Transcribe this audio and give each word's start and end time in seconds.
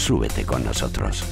Súbete 0.00 0.46
con 0.46 0.64
nosotros. 0.64 1.22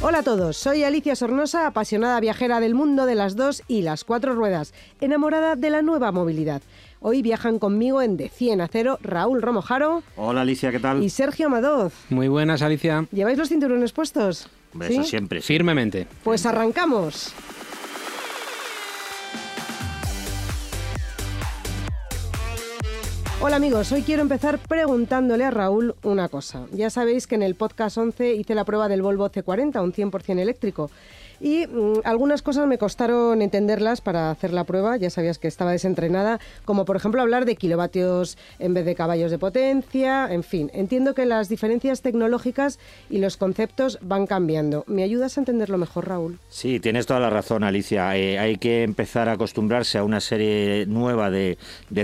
Hola 0.00 0.20
a 0.20 0.22
todos, 0.22 0.56
soy 0.56 0.82
Alicia 0.82 1.14
Sornosa, 1.14 1.66
apasionada 1.66 2.18
viajera 2.20 2.58
del 2.58 2.74
mundo 2.74 3.04
de 3.04 3.16
las 3.16 3.36
dos 3.36 3.62
y 3.68 3.82
las 3.82 4.02
cuatro 4.02 4.34
ruedas, 4.34 4.72
enamorada 5.02 5.54
de 5.54 5.68
la 5.68 5.82
nueva 5.82 6.10
movilidad. 6.10 6.62
Hoy 7.00 7.20
viajan 7.20 7.58
conmigo 7.58 8.00
en 8.00 8.16
De 8.16 8.30
100 8.30 8.62
a 8.62 8.68
0 8.68 8.98
Raúl 9.02 9.42
Romojaro. 9.42 10.02
Hola 10.16 10.40
Alicia, 10.40 10.70
¿qué 10.70 10.80
tal? 10.80 11.02
Y 11.02 11.10
Sergio 11.10 11.50
Madoz. 11.50 11.92
Muy 12.08 12.28
buenas, 12.28 12.62
Alicia. 12.62 13.06
¿Lleváis 13.12 13.36
los 13.36 13.50
cinturones 13.50 13.92
puestos? 13.92 14.48
Eso 14.80 15.04
siempre. 15.04 15.42
Firmemente. 15.42 16.06
Pues 16.24 16.46
arrancamos. 16.46 17.34
Hola 23.44 23.56
amigos, 23.56 23.90
hoy 23.90 24.02
quiero 24.02 24.22
empezar 24.22 24.60
preguntándole 24.60 25.44
a 25.44 25.50
Raúl 25.50 25.96
una 26.04 26.28
cosa. 26.28 26.68
Ya 26.70 26.90
sabéis 26.90 27.26
que 27.26 27.34
en 27.34 27.42
el 27.42 27.56
podcast 27.56 27.98
11 27.98 28.34
hice 28.34 28.54
la 28.54 28.64
prueba 28.64 28.88
del 28.88 29.02
Volvo 29.02 29.28
C40, 29.28 29.82
un 29.82 29.92
100% 29.92 30.38
eléctrico. 30.38 30.92
Y 31.42 31.66
mm, 31.66 32.02
algunas 32.04 32.40
cosas 32.40 32.68
me 32.68 32.78
costaron 32.78 33.42
entenderlas 33.42 34.00
para 34.00 34.30
hacer 34.30 34.52
la 34.52 34.62
prueba, 34.62 34.96
ya 34.96 35.10
sabías 35.10 35.38
que 35.38 35.48
estaba 35.48 35.72
desentrenada, 35.72 36.38
como 36.64 36.84
por 36.84 36.94
ejemplo 36.94 37.20
hablar 37.20 37.46
de 37.46 37.56
kilovatios 37.56 38.38
en 38.60 38.74
vez 38.74 38.84
de 38.84 38.94
caballos 38.94 39.32
de 39.32 39.40
potencia, 39.40 40.32
en 40.32 40.44
fin, 40.44 40.70
entiendo 40.72 41.14
que 41.14 41.26
las 41.26 41.48
diferencias 41.48 42.00
tecnológicas 42.00 42.78
y 43.10 43.18
los 43.18 43.36
conceptos 43.36 43.98
van 44.02 44.28
cambiando. 44.28 44.84
¿Me 44.86 45.02
ayudas 45.02 45.36
a 45.36 45.40
entenderlo 45.40 45.78
mejor, 45.78 46.06
Raúl? 46.06 46.38
Sí, 46.48 46.78
tienes 46.78 47.06
toda 47.06 47.18
la 47.18 47.30
razón, 47.30 47.64
Alicia. 47.64 48.16
Eh, 48.16 48.38
hay 48.38 48.56
que 48.56 48.84
empezar 48.84 49.28
a 49.28 49.32
acostumbrarse 49.32 49.98
a 49.98 50.04
una 50.04 50.20
serie 50.20 50.86
nueva 50.86 51.32
de, 51.32 51.58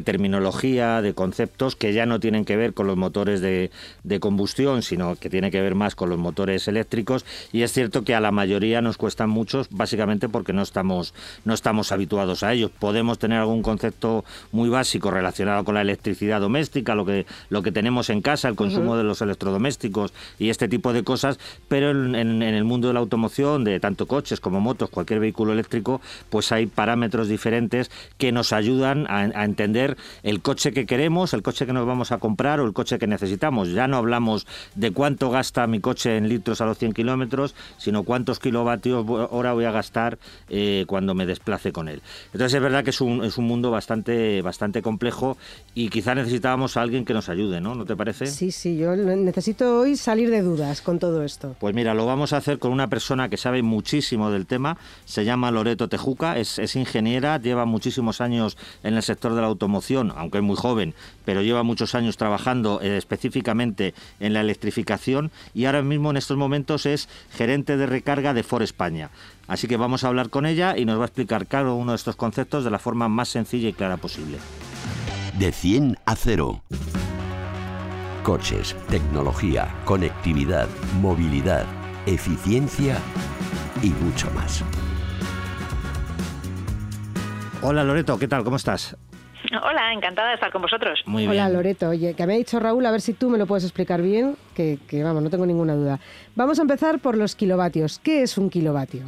terminología, 0.04 1.00
de 1.00 1.14
conceptos 1.14 1.76
que 1.76 1.92
ya 1.92 2.06
no 2.06 2.18
tienen 2.18 2.44
que 2.44 2.56
ver 2.56 2.74
con 2.74 2.88
los 2.88 2.96
motores 2.96 3.40
de, 3.40 3.70
de 4.02 4.18
combustión, 4.18 4.82
sino 4.82 5.14
que 5.14 5.30
tiene 5.30 5.52
que 5.52 5.60
ver 5.60 5.76
más 5.76 5.94
con 5.94 6.08
los 6.08 6.18
motores 6.18 6.66
eléctricos. 6.66 7.24
Y 7.52 7.62
es 7.62 7.72
cierto 7.72 8.02
que 8.02 8.16
a 8.16 8.20
la 8.20 8.32
mayoría 8.32 8.82
nos 8.82 8.96
cuesta 8.96 9.27
muchos 9.28 9.68
básicamente 9.70 10.28
porque 10.28 10.52
no 10.52 10.62
estamos, 10.62 11.14
no 11.44 11.54
estamos 11.54 11.92
habituados 11.92 12.42
a 12.42 12.52
ellos. 12.52 12.70
Podemos 12.70 13.18
tener 13.18 13.38
algún 13.38 13.62
concepto 13.62 14.24
muy 14.52 14.68
básico 14.68 15.10
relacionado 15.10 15.64
con 15.64 15.74
la 15.74 15.82
electricidad 15.82 16.40
doméstica, 16.40 16.94
lo 16.94 17.04
que, 17.04 17.26
lo 17.50 17.62
que 17.62 17.72
tenemos 17.72 18.10
en 18.10 18.22
casa, 18.22 18.48
el 18.48 18.56
consumo 18.56 18.96
de 18.96 19.04
los 19.04 19.20
electrodomésticos 19.22 20.12
y 20.38 20.50
este 20.50 20.68
tipo 20.68 20.92
de 20.92 21.04
cosas, 21.04 21.38
pero 21.68 21.90
en, 21.90 22.42
el 22.42 22.64
mundo 22.64 22.88
de 22.88 22.94
la 22.94 23.00
automoción, 23.00 23.64
de 23.64 23.80
tanto 23.80 24.06
coches 24.06 24.40
como 24.40 24.60
motos, 24.60 24.90
cualquier 24.90 25.20
vehículo 25.20 25.52
eléctrico, 25.52 26.00
pues 26.30 26.52
hay 26.52 26.66
parámetros 26.66 27.28
diferentes 27.28 27.90
que 28.16 28.32
nos 28.32 28.52
ayudan 28.52 29.06
a, 29.08 29.18
a 29.18 29.44
entender 29.44 29.96
el 30.22 30.40
coche 30.40 30.72
que 30.72 30.86
queremos, 30.86 31.34
el 31.34 31.42
coche 31.42 31.66
que 31.66 31.72
nos 31.72 31.86
vamos 31.86 32.12
a 32.12 32.18
comprar 32.18 32.60
o 32.60 32.66
el 32.66 32.72
coche 32.72 32.98
que 32.98 33.06
necesitamos. 33.06 33.70
Ya 33.70 33.88
no 33.88 33.96
hablamos 33.96 34.46
de 34.74 34.92
cuánto 34.92 35.30
gasta 35.30 35.66
mi 35.66 35.80
coche 35.80 36.16
en 36.16 36.28
litros 36.28 36.60
a 36.60 36.66
los 36.66 36.78
100 36.78 36.92
kilómetros, 36.92 37.54
sino 37.76 38.02
cuántos 38.02 38.38
kilovatios 38.38 39.04
hora 39.30 39.52
voy 39.52 39.64
a 39.64 39.70
gastar 39.70 40.18
eh, 40.48 40.84
cuando 40.86 41.14
me 41.14 41.26
desplace 41.26 41.72
con 41.72 41.88
él. 41.88 42.02
Entonces 42.32 42.54
es 42.54 42.62
verdad 42.62 42.84
que 42.84 42.90
es 42.90 43.00
un, 43.00 43.24
es 43.24 43.38
un 43.38 43.46
mundo 43.46 43.70
bastante, 43.70 44.42
bastante 44.42 44.82
complejo 44.82 45.36
y 45.74 45.88
quizá 45.88 46.14
necesitábamos 46.14 46.76
a 46.76 46.82
alguien 46.82 47.04
que 47.04 47.14
nos 47.14 47.28
ayude, 47.28 47.60
¿no? 47.60 47.74
¿No 47.74 47.84
te 47.84 47.96
parece? 47.96 48.26
Sí, 48.26 48.52
sí, 48.52 48.76
yo 48.76 48.94
necesito 48.96 49.80
hoy 49.80 49.96
salir 49.96 50.30
de 50.30 50.42
dudas 50.42 50.82
con 50.82 50.98
todo 50.98 51.22
esto. 51.24 51.56
Pues 51.58 51.74
mira, 51.74 51.94
lo 51.94 52.06
vamos 52.06 52.32
a 52.32 52.38
hacer 52.38 52.58
con 52.58 52.72
una 52.72 52.88
persona 52.88 53.28
que 53.28 53.36
sabe 53.36 53.62
muchísimo 53.62 54.30
del 54.30 54.46
tema, 54.46 54.78
se 55.04 55.24
llama 55.24 55.50
Loreto 55.50 55.88
Tejuca, 55.88 56.38
es, 56.38 56.58
es 56.58 56.76
ingeniera, 56.76 57.38
lleva 57.38 57.64
muchísimos 57.64 58.20
años 58.20 58.56
en 58.82 58.94
el 58.94 59.02
sector 59.02 59.34
de 59.34 59.40
la 59.40 59.46
automoción, 59.46 60.12
aunque 60.16 60.38
es 60.38 60.44
muy 60.44 60.56
joven, 60.56 60.94
pero 61.24 61.42
lleva 61.42 61.62
muchos 61.62 61.94
años 61.94 62.16
trabajando 62.16 62.80
eh, 62.82 62.96
específicamente 62.96 63.94
en 64.20 64.32
la 64.32 64.40
electrificación 64.40 65.30
y 65.54 65.64
ahora 65.66 65.82
mismo 65.82 66.10
en 66.10 66.16
estos 66.16 66.36
momentos 66.36 66.86
es 66.86 67.08
gerente 67.30 67.76
de 67.76 67.86
recarga 67.86 68.34
de 68.34 68.42
Ford 68.42 68.62
España. 68.62 68.97
Así 69.46 69.66
que 69.68 69.76
vamos 69.76 70.04
a 70.04 70.08
hablar 70.08 70.30
con 70.30 70.46
ella 70.46 70.76
y 70.76 70.84
nos 70.84 70.98
va 70.98 71.02
a 71.02 71.06
explicar 71.06 71.46
cada 71.46 71.72
uno 71.72 71.92
de 71.92 71.96
estos 71.96 72.16
conceptos 72.16 72.64
de 72.64 72.70
la 72.70 72.78
forma 72.78 73.08
más 73.08 73.28
sencilla 73.28 73.68
y 73.68 73.72
clara 73.72 73.96
posible. 73.96 74.38
De 75.38 75.52
100 75.52 75.98
a 76.04 76.16
0. 76.16 76.62
Coches, 78.22 78.76
tecnología, 78.88 79.74
conectividad, 79.84 80.68
movilidad, 81.00 81.64
eficiencia 82.06 82.98
y 83.82 83.90
mucho 83.90 84.30
más. 84.32 84.62
Hola 87.62 87.84
Loreto, 87.84 88.18
¿qué 88.18 88.28
tal? 88.28 88.44
¿Cómo 88.44 88.56
estás? 88.56 88.96
Hola, 89.62 89.92
encantada 89.92 90.28
de 90.28 90.34
estar 90.34 90.52
con 90.52 90.62
vosotros. 90.62 91.02
Muy 91.06 91.24
Hola 91.24 91.46
bien. 91.46 91.52
Loreto, 91.54 91.88
oye, 91.88 92.14
que 92.14 92.26
me 92.26 92.34
ha 92.34 92.36
dicho 92.36 92.60
Raúl, 92.60 92.84
a 92.84 92.90
ver 92.90 93.00
si 93.00 93.14
tú 93.14 93.30
me 93.30 93.38
lo 93.38 93.46
puedes 93.46 93.64
explicar 93.64 94.02
bien, 94.02 94.36
que, 94.54 94.78
que 94.88 95.02
vamos, 95.02 95.22
no 95.22 95.30
tengo 95.30 95.46
ninguna 95.46 95.74
duda. 95.74 95.98
Vamos 96.34 96.58
a 96.58 96.62
empezar 96.62 96.98
por 96.98 97.16
los 97.16 97.34
kilovatios. 97.34 97.98
¿Qué 97.98 98.22
es 98.22 98.36
un 98.36 98.50
kilovatio? 98.50 99.04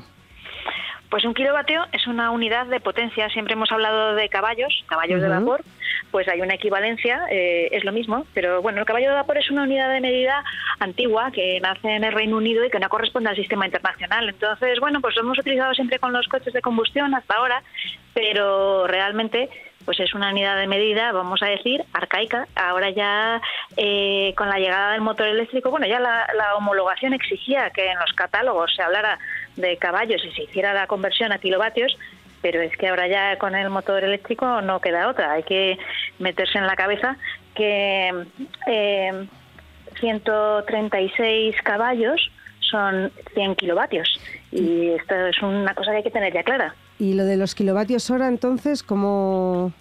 Pues 1.11 1.25
un 1.25 1.35
kilovatio 1.35 1.85
es 1.93 2.07
una 2.07 2.31
unidad 2.31 2.67
de 2.67 2.79
potencia. 2.79 3.29
Siempre 3.31 3.55
hemos 3.55 3.73
hablado 3.73 4.15
de 4.15 4.29
caballos, 4.29 4.85
caballos 4.87 5.21
de 5.21 5.29
vapor. 5.29 5.63
Pues 6.13 6.29
hay 6.29 6.41
una 6.41 6.55
equivalencia, 6.55 7.23
eh, 7.31 7.69
es 7.73 7.85
lo 7.85 7.91
mismo. 7.91 8.27
Pero 8.33 8.63
bueno, 8.63 8.79
el 8.79 8.87
caballo 8.87 9.09
de 9.09 9.15
vapor 9.15 9.37
es 9.39 9.51
una 9.51 9.65
unidad 9.65 9.93
de 9.93 10.01
medida 10.01 10.45
antigua 10.79 11.33
que 11.33 11.59
nace 11.61 11.97
en 11.97 12.05
el 12.05 12.13
Reino 12.13 12.37
Unido 12.37 12.65
y 12.65 12.71
que 12.71 12.79
no 12.79 12.89
corresponde 12.89 13.29
al 13.29 13.37
sistema 13.37 13.67
internacional. 13.67 14.29
Entonces, 14.29 14.79
bueno, 14.79 15.01
pues 15.01 15.17
lo 15.17 15.23
hemos 15.23 15.39
utilizado 15.39 15.75
siempre 15.75 15.99
con 15.99 16.13
los 16.13 16.29
coches 16.29 16.53
de 16.53 16.63
combustión 16.63 17.13
hasta 17.13 17.35
ahora, 17.35 17.61
pero 18.15 18.87
realmente 18.87 19.51
pues 19.91 19.99
es 19.99 20.15
una 20.15 20.31
unidad 20.31 20.57
de 20.57 20.69
medida, 20.69 21.11
vamos 21.11 21.43
a 21.43 21.47
decir, 21.47 21.85
arcaica. 21.93 22.47
Ahora 22.55 22.91
ya 22.91 23.43
eh, 23.77 24.33
con 24.37 24.49
la 24.49 24.61
llegada 24.61 24.93
del 24.93 25.01
motor 25.01 25.27
eléctrico, 25.27 25.69
bueno, 25.73 25.85
ya 25.89 25.99
la, 25.99 26.55
homologación 26.55 27.13
exigía 27.13 27.71
que 27.71 27.91
en 27.91 27.99
los 27.99 28.13
catálogos 28.13 28.73
se 28.73 28.83
hablara 28.83 29.19
de 29.57 29.77
caballos 29.79 30.25
y 30.25 30.31
se 30.31 30.45
hiciera 30.45 30.73
la 30.75 30.87
conversión 30.87 31.33
a 31.33 31.39
kilovatios, 31.39 31.99
pero 32.41 32.61
es 32.61 32.77
que 32.77 32.87
ahora 32.87 33.09
ya 33.09 33.37
con 33.39 33.57
el 33.57 33.69
motor 33.69 34.05
eléctrico 34.05 34.63
no 34.63 34.81
queda 34.81 35.09
otra. 35.09 35.33
Hay 35.33 35.43
que 35.43 35.77
meterse 36.21 36.59
en 36.59 36.69
la 36.69 36.77
cabeza 36.77 37.17
que 37.57 38.13
eh, 38.69 39.27
136 39.99 41.57
caballos 41.65 42.31
son 42.61 43.11
100 43.35 43.57
kilovatios 43.57 44.21
y 44.53 44.91
esto 44.91 45.17
es 45.27 45.43
una 45.43 45.75
cosa 45.75 45.91
que 45.91 45.97
hay 45.97 46.05
que 46.05 46.13
tener 46.13 46.33
ya 46.33 46.45
clara. 46.45 46.77
Y 47.01 47.15
lo 47.15 47.25
de 47.25 47.39
los 47.39 47.55
kilovatios 47.55 48.11
hora, 48.11 48.29
entonces, 48.29 48.83
¿cómo, 48.83 49.73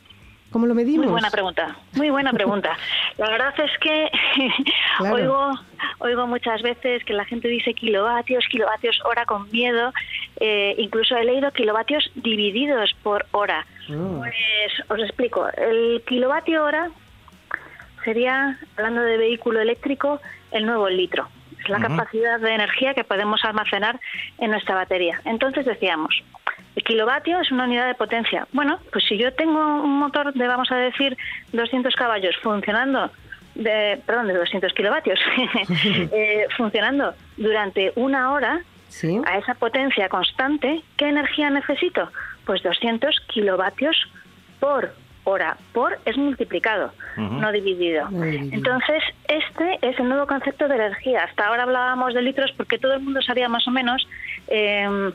cómo 0.51 0.67
lo 0.67 0.73
medimos? 0.73 1.05
Muy 1.05 1.11
buena 1.11 1.29
pregunta, 1.29 1.75
muy 1.93 2.09
buena 2.09 2.31
pregunta. 2.31 2.77
La 3.17 3.29
verdad 3.29 3.53
es 3.59 3.77
que 3.79 4.09
Claro. 4.97 5.15
oigo, 5.15 5.51
oigo 5.99 6.27
muchas 6.27 6.61
veces 6.61 7.03
que 7.03 7.13
la 7.13 7.25
gente 7.25 7.49
dice 7.49 7.73
kilovatios, 7.73 8.45
kilovatios 8.49 9.01
hora 9.03 9.25
con 9.25 9.51
miedo. 9.51 9.91
Eh, 10.39 10.75
incluso 10.77 11.17
he 11.17 11.25
leído 11.25 11.51
kilovatios 11.51 12.09
divididos 12.15 12.95
por 13.03 13.25
hora. 13.31 13.65
Mm. 13.89 14.19
Pues 14.19 14.33
os 14.87 14.99
explico. 14.99 15.45
El 15.57 16.01
kilovatio 16.07 16.63
hora 16.63 16.89
sería, 18.05 18.57
hablando 18.77 19.01
de 19.01 19.17
vehículo 19.17 19.59
eléctrico, 19.59 20.21
el 20.51 20.65
nuevo 20.65 20.87
litro. 20.87 21.27
Es 21.61 21.67
la 21.67 21.79
capacidad 21.79 22.39
de 22.39 22.55
energía 22.55 22.93
que 22.93 23.03
podemos 23.03 23.43
almacenar 23.43 23.99
en 24.37 24.51
nuestra 24.51 24.75
batería. 24.75 25.19
Entonces 25.25 25.65
decíamos, 25.65 26.23
el 26.79 26.83
kilovatio 26.85 27.41
es 27.41 27.51
una 27.51 27.65
unidad 27.65 27.87
de 27.87 27.93
potencia. 27.95 28.47
Bueno, 28.53 28.79
pues 28.93 29.03
si 29.05 29.17
yo 29.17 29.33
tengo 29.33 29.59
un 29.83 29.99
motor 29.99 30.33
de, 30.33 30.47
vamos 30.47 30.71
a 30.71 30.77
decir, 30.77 31.17
200 31.51 31.93
caballos 31.95 32.35
funcionando, 32.41 33.11
de, 33.55 33.99
perdón, 34.05 34.27
de 34.27 34.33
200 34.35 34.71
kilovatios, 34.73 35.19
eh, 36.13 36.47
funcionando 36.55 37.13
durante 37.37 37.91
una 37.95 38.31
hora, 38.31 38.61
Sí. 38.87 39.21
a 39.27 39.37
esa 39.37 39.53
potencia 39.53 40.09
constante, 40.09 40.81
¿qué 40.97 41.09
energía 41.09 41.49
necesito? 41.51 42.09
Pues 42.45 42.63
200 42.63 43.19
kilovatios 43.27 43.95
por 44.59 44.91
hora. 45.25 45.57
Por 45.73 45.99
es 46.05 46.17
multiplicado, 46.17 46.91
Ujú. 47.15 47.33
no 47.35 47.51
dividido. 47.51 48.09
No 48.09 48.21
dividido. 48.23 48.55
Entonces, 48.55 49.03
este 49.27 49.77
es 49.83 49.99
el 49.99 50.07
nuevo 50.09 50.25
concepto 50.25 50.67
de 50.67 50.75
energía. 50.75 51.23
Hasta 51.25 51.45
ahora 51.47 51.63
hablábamos 51.63 52.15
de 52.15 52.21
litros 52.23 52.51
porque 52.57 52.79
todo 52.79 52.93
el 52.95 53.01
mundo 53.01 53.21
sabía 53.21 53.47
más 53.47 53.67
o 53.67 53.71
menos, 53.71 54.07
eh, 54.47 55.11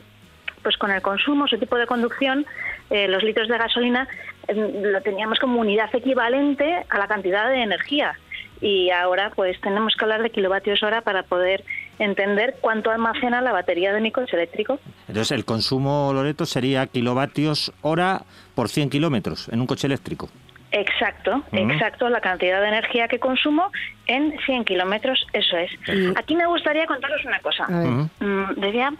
pues 0.65 0.77
con 0.77 0.89
el 0.89 1.03
consumo, 1.03 1.47
su 1.47 1.59
tipo 1.59 1.77
de 1.77 1.85
conducción, 1.85 2.43
eh, 2.89 3.07
los 3.07 3.21
litros 3.21 3.47
de 3.47 3.55
gasolina 3.55 4.07
lo 4.49 4.99
teníamos 5.01 5.37
como 5.37 5.59
unidad 5.59 5.93
equivalente 5.93 6.83
a 6.89 6.97
la 6.97 7.07
cantidad 7.07 7.47
de 7.49 7.61
energía 7.61 8.15
y 8.61 8.89
ahora 8.89 9.31
pues 9.35 9.61
tenemos 9.61 9.95
que 9.95 10.05
hablar 10.05 10.23
de 10.23 10.31
kilovatios 10.31 10.81
hora 10.81 11.01
para 11.01 11.21
poder 11.21 11.63
entender 11.99 12.55
cuánto 12.61 12.89
almacena 12.89 13.41
la 13.41 13.51
batería 13.51 13.93
de 13.93 14.01
mi 14.01 14.11
coche 14.11 14.35
eléctrico. 14.35 14.79
Entonces 15.07 15.33
el 15.33 15.45
consumo, 15.45 16.11
Loreto, 16.11 16.47
sería 16.47 16.87
kilovatios 16.87 17.71
hora 17.81 18.23
por 18.55 18.67
100 18.67 18.89
kilómetros 18.89 19.49
en 19.49 19.61
un 19.61 19.67
coche 19.67 19.85
eléctrico. 19.85 20.29
Exacto, 20.77 21.41
exacto, 21.53 22.09
la 22.09 22.19
cantidad 22.19 22.59
de 22.59 22.67
energía 22.67 23.07
que 23.07 23.17
consumo 23.17 23.71
en 24.07 24.37
100 24.45 24.65
kilómetros, 24.65 25.25
eso 25.31 25.55
es. 25.55 25.71
Aquí 26.17 26.35
me 26.35 26.45
gustaría 26.47 26.85
contaros 26.85 27.23
una 27.23 27.39
cosa. 27.39 27.65
Mm, 27.65 28.55
decía 28.57 28.91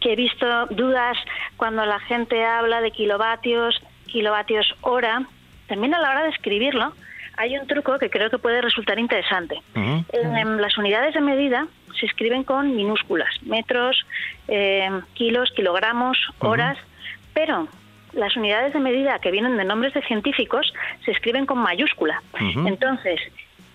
que 0.00 0.14
he 0.14 0.16
visto 0.16 0.66
dudas 0.70 1.16
cuando 1.56 1.86
la 1.86 2.00
gente 2.00 2.44
habla 2.44 2.80
de 2.80 2.90
kilovatios, 2.90 3.80
kilovatios 4.06 4.74
hora, 4.80 5.22
también 5.68 5.94
a 5.94 6.00
la 6.00 6.10
hora 6.10 6.22
de 6.24 6.30
escribirlo, 6.30 6.94
hay 7.36 7.56
un 7.56 7.68
truco 7.68 7.96
que 8.00 8.10
creo 8.10 8.28
que 8.28 8.38
puede 8.38 8.60
resultar 8.60 8.98
interesante. 8.98 9.62
en, 9.76 10.60
las 10.60 10.76
unidades 10.78 11.14
de 11.14 11.20
medida 11.20 11.68
se 12.00 12.06
escriben 12.06 12.42
con 12.42 12.74
minúsculas, 12.74 13.40
metros, 13.42 14.04
eh, 14.48 14.90
kilos, 15.14 15.52
kilogramos, 15.54 16.18
horas, 16.40 16.76
pero 17.34 17.68
las 18.12 18.36
unidades 18.36 18.72
de 18.72 18.80
medida 18.80 19.18
que 19.18 19.30
vienen 19.30 19.56
de 19.56 19.64
nombres 19.64 19.94
de 19.94 20.02
científicos 20.02 20.72
se 21.04 21.12
escriben 21.12 21.46
con 21.46 21.58
mayúscula. 21.58 22.22
Entonces, 22.66 23.20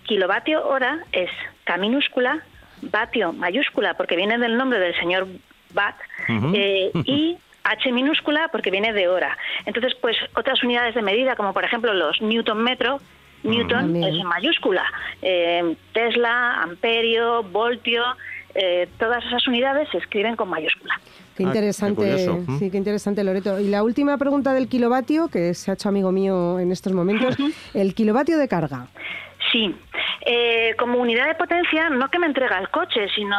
kilovatio 0.04 0.66
hora 0.66 1.00
es 1.12 1.30
K 1.64 1.76
minúscula, 1.76 2.42
vatio 2.82 3.32
mayúscula 3.32 3.94
porque 3.94 4.16
viene 4.16 4.38
del 4.38 4.56
nombre 4.56 4.78
del 4.78 4.94
señor 4.98 5.26
Watt 5.74 5.96
eh, 6.54 6.90
y 7.04 7.36
H 7.64 7.92
minúscula 7.92 8.48
porque 8.52 8.70
viene 8.70 8.92
de 8.92 9.08
hora. 9.08 9.36
Entonces, 9.64 9.94
pues 10.00 10.16
otras 10.34 10.62
unidades 10.62 10.94
de 10.94 11.02
medida, 11.02 11.36
como 11.36 11.52
por 11.52 11.64
ejemplo 11.64 11.92
los 11.94 12.20
newton 12.20 12.62
metro, 12.62 13.00
newton 13.42 13.96
es 13.96 14.14
en 14.14 14.26
mayúscula, 14.26 14.84
eh, 15.22 15.76
Tesla, 15.92 16.62
amperio, 16.62 17.42
voltio, 17.42 18.04
eh, 18.54 18.88
todas 18.98 19.24
esas 19.24 19.46
unidades 19.46 19.88
se 19.90 19.98
escriben 19.98 20.36
con 20.36 20.48
mayúscula. 20.48 20.98
Qué 21.36 21.44
ah, 21.44 21.48
interesante, 21.48 22.26
sí, 22.58 22.70
qué 22.70 22.78
interesante, 22.78 23.22
Loreto. 23.22 23.60
Y 23.60 23.68
la 23.68 23.82
última 23.82 24.16
pregunta 24.16 24.54
del 24.54 24.68
kilovatio, 24.68 25.28
que 25.28 25.52
se 25.52 25.70
ha 25.70 25.74
hecho 25.74 25.90
amigo 25.90 26.10
mío 26.10 26.58
en 26.58 26.72
estos 26.72 26.94
momentos, 26.94 27.36
el 27.74 27.94
kilovatio 27.94 28.38
de 28.38 28.48
carga. 28.48 28.86
Sí, 29.52 29.74
eh, 30.22 30.74
como 30.78 30.98
unidad 30.98 31.26
de 31.26 31.34
potencia, 31.34 31.90
no 31.90 32.08
que 32.08 32.18
me 32.18 32.26
entrega 32.26 32.58
el 32.58 32.70
coche, 32.70 33.08
sino 33.14 33.36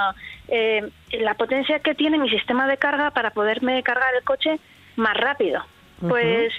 eh, 0.48 0.88
la 1.14 1.34
potencia 1.34 1.80
que 1.80 1.96
tiene 1.96 2.20
mi 2.20 2.30
sistema 2.30 2.68
de 2.68 2.78
carga 2.78 3.10
para 3.12 3.32
poderme 3.32 3.82
cargar 3.82 4.14
el 4.16 4.24
coche 4.24 4.60
más 4.96 5.18
rápido. 5.18 5.64
Pues 6.08 6.54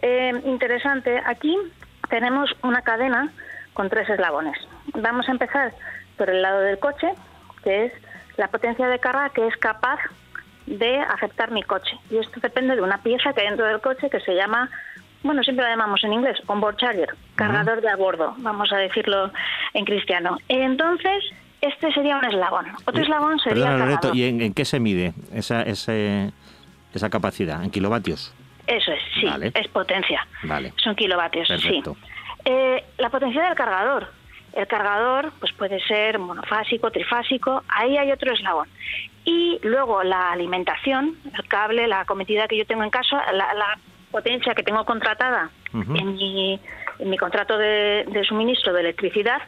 eh, 0.00 0.32
interesante, 0.46 1.20
aquí 1.26 1.54
tenemos 2.08 2.50
una 2.62 2.80
cadena 2.80 3.30
con 3.74 3.90
tres 3.90 4.08
eslabones. 4.08 4.56
Vamos 4.94 5.28
a 5.28 5.32
empezar 5.32 5.74
por 6.16 6.30
el 6.30 6.40
lado 6.40 6.60
del 6.60 6.78
coche, 6.78 7.12
que 7.62 7.84
es 7.84 7.92
la 8.38 8.48
potencia 8.48 8.88
de 8.88 8.98
carga 8.98 9.28
que 9.30 9.46
es 9.46 9.56
capaz 9.58 10.00
de 10.68 10.98
aceptar 11.00 11.50
mi 11.50 11.62
coche. 11.62 11.98
Y 12.10 12.18
esto 12.18 12.40
depende 12.40 12.76
de 12.76 12.82
una 12.82 13.02
pieza 13.02 13.32
que 13.32 13.40
hay 13.40 13.48
dentro 13.48 13.66
del 13.66 13.80
coche 13.80 14.10
que 14.10 14.20
se 14.20 14.34
llama, 14.34 14.70
bueno, 15.22 15.42
siempre 15.42 15.64
la 15.64 15.70
llamamos 15.70 16.02
en 16.04 16.12
inglés, 16.12 16.38
onboard 16.46 16.76
charger, 16.76 17.14
cargador 17.34 17.80
de 17.80 17.88
a 17.88 17.96
bordo, 17.96 18.34
vamos 18.38 18.72
a 18.72 18.76
decirlo 18.76 19.30
en 19.74 19.84
cristiano. 19.84 20.38
Entonces, 20.48 21.24
este 21.60 21.92
sería 21.92 22.16
un 22.16 22.24
eslabón. 22.24 22.66
Otro 22.84 23.02
eslabón 23.02 23.38
sería 23.40 23.76
Perdón, 23.76 24.16
¿y 24.16 24.24
en, 24.24 24.54
qué 24.54 24.64
se 24.64 24.78
mide 24.80 25.12
esa, 25.34 25.62
esa 25.62 27.10
capacidad? 27.10 27.64
¿En 27.64 27.70
kilovatios? 27.70 28.34
Eso 28.68 28.92
es, 28.92 29.00
sí, 29.18 29.26
es 29.54 29.68
potencia. 29.68 30.26
Vale. 30.42 30.74
Son 30.76 30.94
kilovatios, 30.94 31.48
sí. 31.60 31.82
Eh, 32.44 32.84
la 32.98 33.08
potencia 33.08 33.42
del 33.42 33.54
cargador. 33.54 34.12
El 34.52 34.66
cargador 34.66 35.32
pues 35.40 35.52
puede 35.52 35.80
ser 35.80 36.18
monofásico, 36.18 36.90
trifásico, 36.90 37.62
ahí 37.68 37.96
hay 37.96 38.12
otro 38.12 38.32
eslabón. 38.32 38.68
Y 39.28 39.58
luego 39.62 40.02
la 40.04 40.32
alimentación, 40.32 41.18
el 41.36 41.46
cable, 41.48 41.86
la 41.86 42.06
cometida 42.06 42.48
que 42.48 42.56
yo 42.56 42.64
tengo 42.64 42.82
en 42.82 42.88
casa, 42.88 43.30
la, 43.30 43.78
potencia 44.10 44.54
que 44.54 44.62
tengo 44.62 44.86
contratada 44.86 45.50
en, 45.74 46.14
mi, 46.14 46.58
en, 46.98 47.10
mi, 47.10 47.18
contrato 47.18 47.58
de, 47.58 48.06
de 48.10 48.24
suministro 48.24 48.72
de 48.72 48.80
electricidad, 48.80 49.42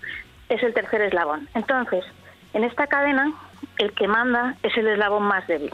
es 0.50 0.62
el 0.62 0.74
tercer 0.74 1.00
eslabón. 1.00 1.48
Entonces, 1.54 2.04
en 2.52 2.64
esta 2.64 2.88
cadena, 2.88 3.32
el 3.78 3.92
que 3.92 4.06
manda 4.06 4.56
es 4.62 4.76
el 4.76 4.86
eslabón 4.86 5.22
más 5.22 5.46
débil. 5.46 5.72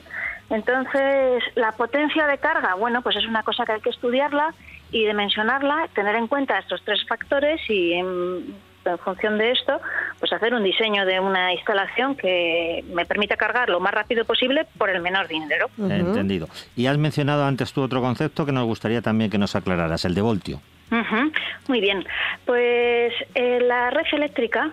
Entonces, 0.50 1.42
la 1.56 1.72
potencia 1.72 2.28
de 2.28 2.38
carga, 2.38 2.74
bueno, 2.74 3.02
pues 3.02 3.16
es 3.16 3.26
una 3.26 3.42
cosa 3.42 3.66
que 3.66 3.72
hay 3.72 3.80
que 3.80 3.90
estudiarla 3.90 4.54
y 4.92 5.04
dimensionarla, 5.04 5.88
tener 5.94 6.14
en 6.14 6.28
cuenta 6.28 6.60
estos 6.60 6.80
tres 6.84 7.04
factores 7.08 7.60
y 7.68 7.94
en 7.94 8.54
en 8.90 8.98
función 8.98 9.38
de 9.38 9.52
esto, 9.52 9.80
pues 10.18 10.32
hacer 10.32 10.54
un 10.54 10.62
diseño 10.62 11.04
de 11.06 11.20
una 11.20 11.52
instalación 11.52 12.16
que 12.16 12.84
me 12.92 13.04
permita 13.04 13.36
cargar 13.36 13.68
lo 13.68 13.80
más 13.80 13.92
rápido 13.92 14.24
posible 14.24 14.66
por 14.78 14.90
el 14.90 15.00
menor 15.00 15.28
dinero. 15.28 15.68
Entendido. 15.78 16.48
Y 16.76 16.86
has 16.86 16.98
mencionado 16.98 17.44
antes 17.44 17.72
tú 17.72 17.82
otro 17.82 18.00
concepto 18.00 18.46
que 18.46 18.52
nos 18.52 18.64
gustaría 18.64 19.02
también 19.02 19.30
que 19.30 19.38
nos 19.38 19.56
aclararas, 19.56 20.04
el 20.04 20.14
de 20.14 20.22
voltio. 20.22 20.60
Muy 21.68 21.80
bien. 21.80 22.04
Pues 22.44 23.12
eh, 23.34 23.60
la 23.60 23.90
red 23.90 24.06
eléctrica 24.12 24.70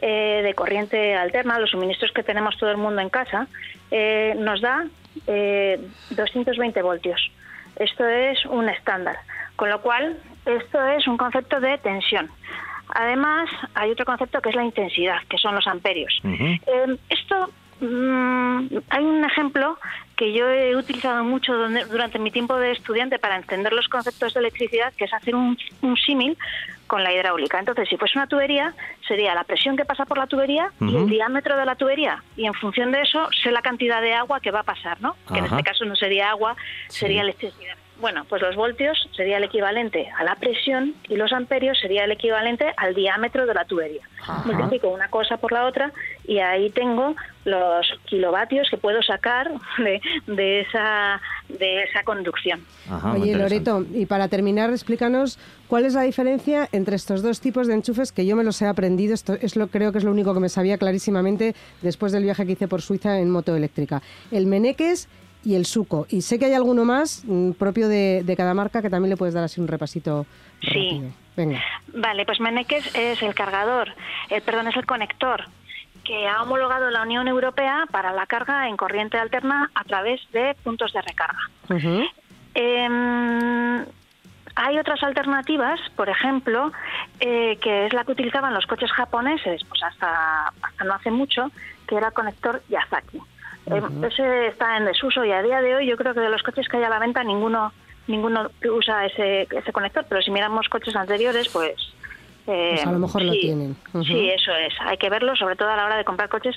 eh, 0.00 0.42
de 0.44 0.54
corriente 0.54 1.14
alterna, 1.14 1.58
los 1.58 1.70
suministros 1.70 2.12
que 2.12 2.22
tenemos 2.22 2.56
todo 2.58 2.70
el 2.70 2.76
mundo 2.76 3.00
en 3.00 3.08
casa, 3.08 3.46
eh, 3.90 4.34
nos 4.38 4.60
da 4.60 4.86
220 6.10 6.82
voltios. 6.82 7.30
Esto 7.76 8.06
es 8.06 8.44
un 8.46 8.68
estándar. 8.68 9.16
Con 9.56 9.70
lo 9.70 9.80
cual, 9.80 10.18
esto 10.44 10.86
es 10.86 11.06
un 11.06 11.16
concepto 11.16 11.60
de 11.60 11.78
tensión. 11.78 12.30
Además, 12.88 13.48
hay 13.74 13.90
otro 13.90 14.04
concepto 14.04 14.40
que 14.40 14.50
es 14.50 14.54
la 14.54 14.64
intensidad, 14.64 15.18
que 15.28 15.38
son 15.38 15.54
los 15.54 15.66
amperios. 15.66 16.20
Em, 16.24 16.96
esto 17.08 17.50
mm, 17.80 18.66
hay 18.88 19.04
un 19.04 19.24
ejemplo 19.24 19.78
que 20.16 20.32
yo 20.32 20.48
he 20.48 20.74
utilizado 20.74 21.22
mucho 21.24 21.52
durante 21.90 22.18
mi 22.18 22.30
tiempo 22.30 22.56
de 22.56 22.72
estudiante 22.72 23.18
para 23.18 23.36
entender 23.36 23.72
los 23.72 23.88
conceptos 23.88 24.32
de 24.32 24.40
electricidad, 24.40 24.92
que 24.94 25.04
es 25.04 25.12
hacer 25.12 25.34
un, 25.34 25.58
símil 26.04 26.38
con 26.86 27.02
la 27.02 27.12
hidráulica. 27.12 27.58
Entonces, 27.58 27.88
si 27.88 27.96
fuese 27.96 28.18
una 28.18 28.26
tubería, 28.26 28.74
sería 29.06 29.34
la 29.34 29.44
presión 29.44 29.76
que 29.76 29.84
pasa 29.84 30.06
por 30.06 30.16
la 30.16 30.26
tubería 30.26 30.72
y 30.80 30.96
el 30.96 31.08
diámetro 31.08 31.56
de 31.56 31.66
la 31.66 31.74
tubería. 31.74 32.22
Y 32.36 32.46
en 32.46 32.54
función 32.54 32.92
de 32.92 33.02
eso, 33.02 33.28
sé 33.42 33.50
la 33.50 33.60
cantidad 33.60 34.00
de 34.00 34.14
agua 34.14 34.40
que 34.40 34.50
va 34.50 34.60
a 34.60 34.62
pasar, 34.62 35.00
¿no? 35.00 35.16
Que 35.30 35.38
en 35.38 35.44
este 35.46 35.62
caso 35.62 35.84
no 35.84 35.96
sería 35.96 36.30
agua, 36.30 36.56
sería 36.88 37.22
electricidad. 37.22 37.76
Bueno, 38.00 38.24
pues 38.28 38.42
los 38.42 38.54
voltios 38.56 39.08
sería 39.16 39.38
el 39.38 39.44
equivalente 39.44 40.08
a 40.18 40.22
la 40.22 40.34
presión 40.34 40.94
y 41.08 41.16
los 41.16 41.32
amperios 41.32 41.78
sería 41.80 42.04
el 42.04 42.12
equivalente 42.12 42.66
al 42.76 42.94
diámetro 42.94 43.46
de 43.46 43.54
la 43.54 43.64
tubería. 43.64 44.02
Multiplico 44.44 44.88
una 44.88 45.08
cosa 45.08 45.38
por 45.38 45.52
la 45.52 45.66
otra 45.66 45.92
y 46.24 46.38
ahí 46.38 46.68
tengo 46.70 47.14
los 47.44 47.86
kilovatios 48.04 48.68
que 48.68 48.76
puedo 48.76 49.02
sacar 49.02 49.50
de, 50.26 50.60
esa, 50.60 51.20
de 51.48 51.84
esa 51.84 52.02
conducción. 52.02 52.64
Oye, 53.14 53.34
Loreto, 53.34 53.86
y 53.94 54.04
para 54.04 54.28
terminar, 54.28 54.70
explícanos 54.70 55.38
cuál 55.66 55.86
es 55.86 55.94
la 55.94 56.02
diferencia 56.02 56.68
entre 56.72 56.96
estos 56.96 57.22
dos 57.22 57.40
tipos 57.40 57.66
de 57.66 57.74
enchufes 57.74 58.12
que 58.12 58.26
yo 58.26 58.36
me 58.36 58.44
los 58.44 58.60
he 58.60 58.66
aprendido. 58.66 59.14
Esto 59.14 59.34
es 59.40 59.56
lo, 59.56 59.68
creo 59.68 59.92
que 59.92 59.98
es 59.98 60.04
lo 60.04 60.10
único 60.10 60.34
que 60.34 60.40
me 60.40 60.48
sabía 60.50 60.76
clarísimamente 60.76 61.54
después 61.80 62.12
del 62.12 62.24
viaje 62.24 62.44
que 62.44 62.52
hice 62.52 62.68
por 62.68 62.82
Suiza 62.82 63.20
en 63.20 63.30
moto 63.30 63.56
eléctrica. 63.56 64.02
El 64.30 64.46
Meneques 64.46 65.08
y 65.46 65.54
el 65.54 65.64
suco. 65.64 66.06
Y 66.10 66.22
sé 66.22 66.40
que 66.40 66.46
hay 66.46 66.54
alguno 66.54 66.84
más 66.84 67.22
mm, 67.24 67.52
propio 67.52 67.88
de, 67.88 68.34
cada 68.36 68.52
marca 68.52 68.82
que 68.82 68.90
también 68.90 69.10
le 69.10 69.16
puedes 69.16 69.32
dar 69.32 69.44
así 69.44 69.60
un 69.60 69.68
repasito. 69.68 70.26
Sí. 70.60 71.00
Venga. 71.36 71.62
Vale, 71.94 72.26
pues 72.26 72.40
Meneques 72.40 72.92
es 72.94 73.22
el 73.22 73.34
cargador, 73.34 73.94
el, 74.28 74.42
perdón, 74.42 74.68
es 74.68 74.76
el 74.76 74.86
conector 74.86 75.44
que 76.02 76.26
ha 76.26 76.42
homologado 76.42 76.90
la 76.90 77.02
Unión 77.02 77.28
Europea 77.28 77.84
para 77.90 78.12
la 78.12 78.26
carga 78.26 78.68
en 78.68 78.76
corriente 78.76 79.18
alterna 79.18 79.70
a 79.74 79.84
través 79.84 80.20
de 80.32 80.56
puntos 80.62 80.92
de 80.92 81.02
recarga. 81.02 81.38
Em, 82.54 83.84
hay 84.54 84.78
otras 84.78 85.02
alternativas, 85.02 85.78
por 85.94 86.08
ejemplo, 86.08 86.72
eh, 87.20 87.58
que 87.60 87.86
es 87.86 87.92
la 87.92 88.04
que 88.04 88.12
utilizaban 88.12 88.54
los 88.54 88.66
coches 88.66 88.90
japoneses, 88.92 89.62
pues 89.68 89.82
hasta, 89.82 90.48
hasta 90.62 90.84
no 90.84 90.94
hace 90.94 91.10
mucho, 91.10 91.50
que 91.86 91.96
era 91.96 92.12
conector 92.12 92.62
Yazaki. 92.68 93.20
Eh, 93.66 93.82
ese 94.06 94.48
está 94.48 94.76
en 94.76 94.84
desuso 94.84 95.24
y 95.24 95.32
a 95.32 95.42
día 95.42 95.60
de 95.60 95.74
hoy 95.74 95.86
yo 95.86 95.96
creo 95.96 96.14
que 96.14 96.20
de 96.20 96.30
los 96.30 96.42
coches 96.42 96.68
que 96.68 96.76
hay 96.76 96.84
a 96.84 96.88
la 96.88 97.00
venta 97.00 97.24
ninguno 97.24 97.72
ninguno 98.06 98.50
usa 98.72 99.06
ese, 99.06 99.48
ese 99.50 99.72
conector, 99.72 100.04
pero 100.08 100.22
si 100.22 100.30
miramos 100.30 100.68
coches 100.68 100.94
anteriores, 100.94 101.48
pues... 101.48 101.74
Eh, 102.46 102.74
pues 102.74 102.86
a 102.86 102.92
lo 102.92 103.00
mejor 103.00 103.22
lo 103.22 103.32
tienen. 103.32 103.76
Sí, 104.04 104.30
eso 104.30 104.52
es. 104.54 104.72
Hay 104.80 104.98
que 104.98 105.10
verlo, 105.10 105.34
sobre 105.34 105.56
todo 105.56 105.68
a 105.68 105.76
la 105.76 105.84
hora 105.84 105.96
de 105.96 106.04
comprar 106.04 106.28
coches 106.28 106.54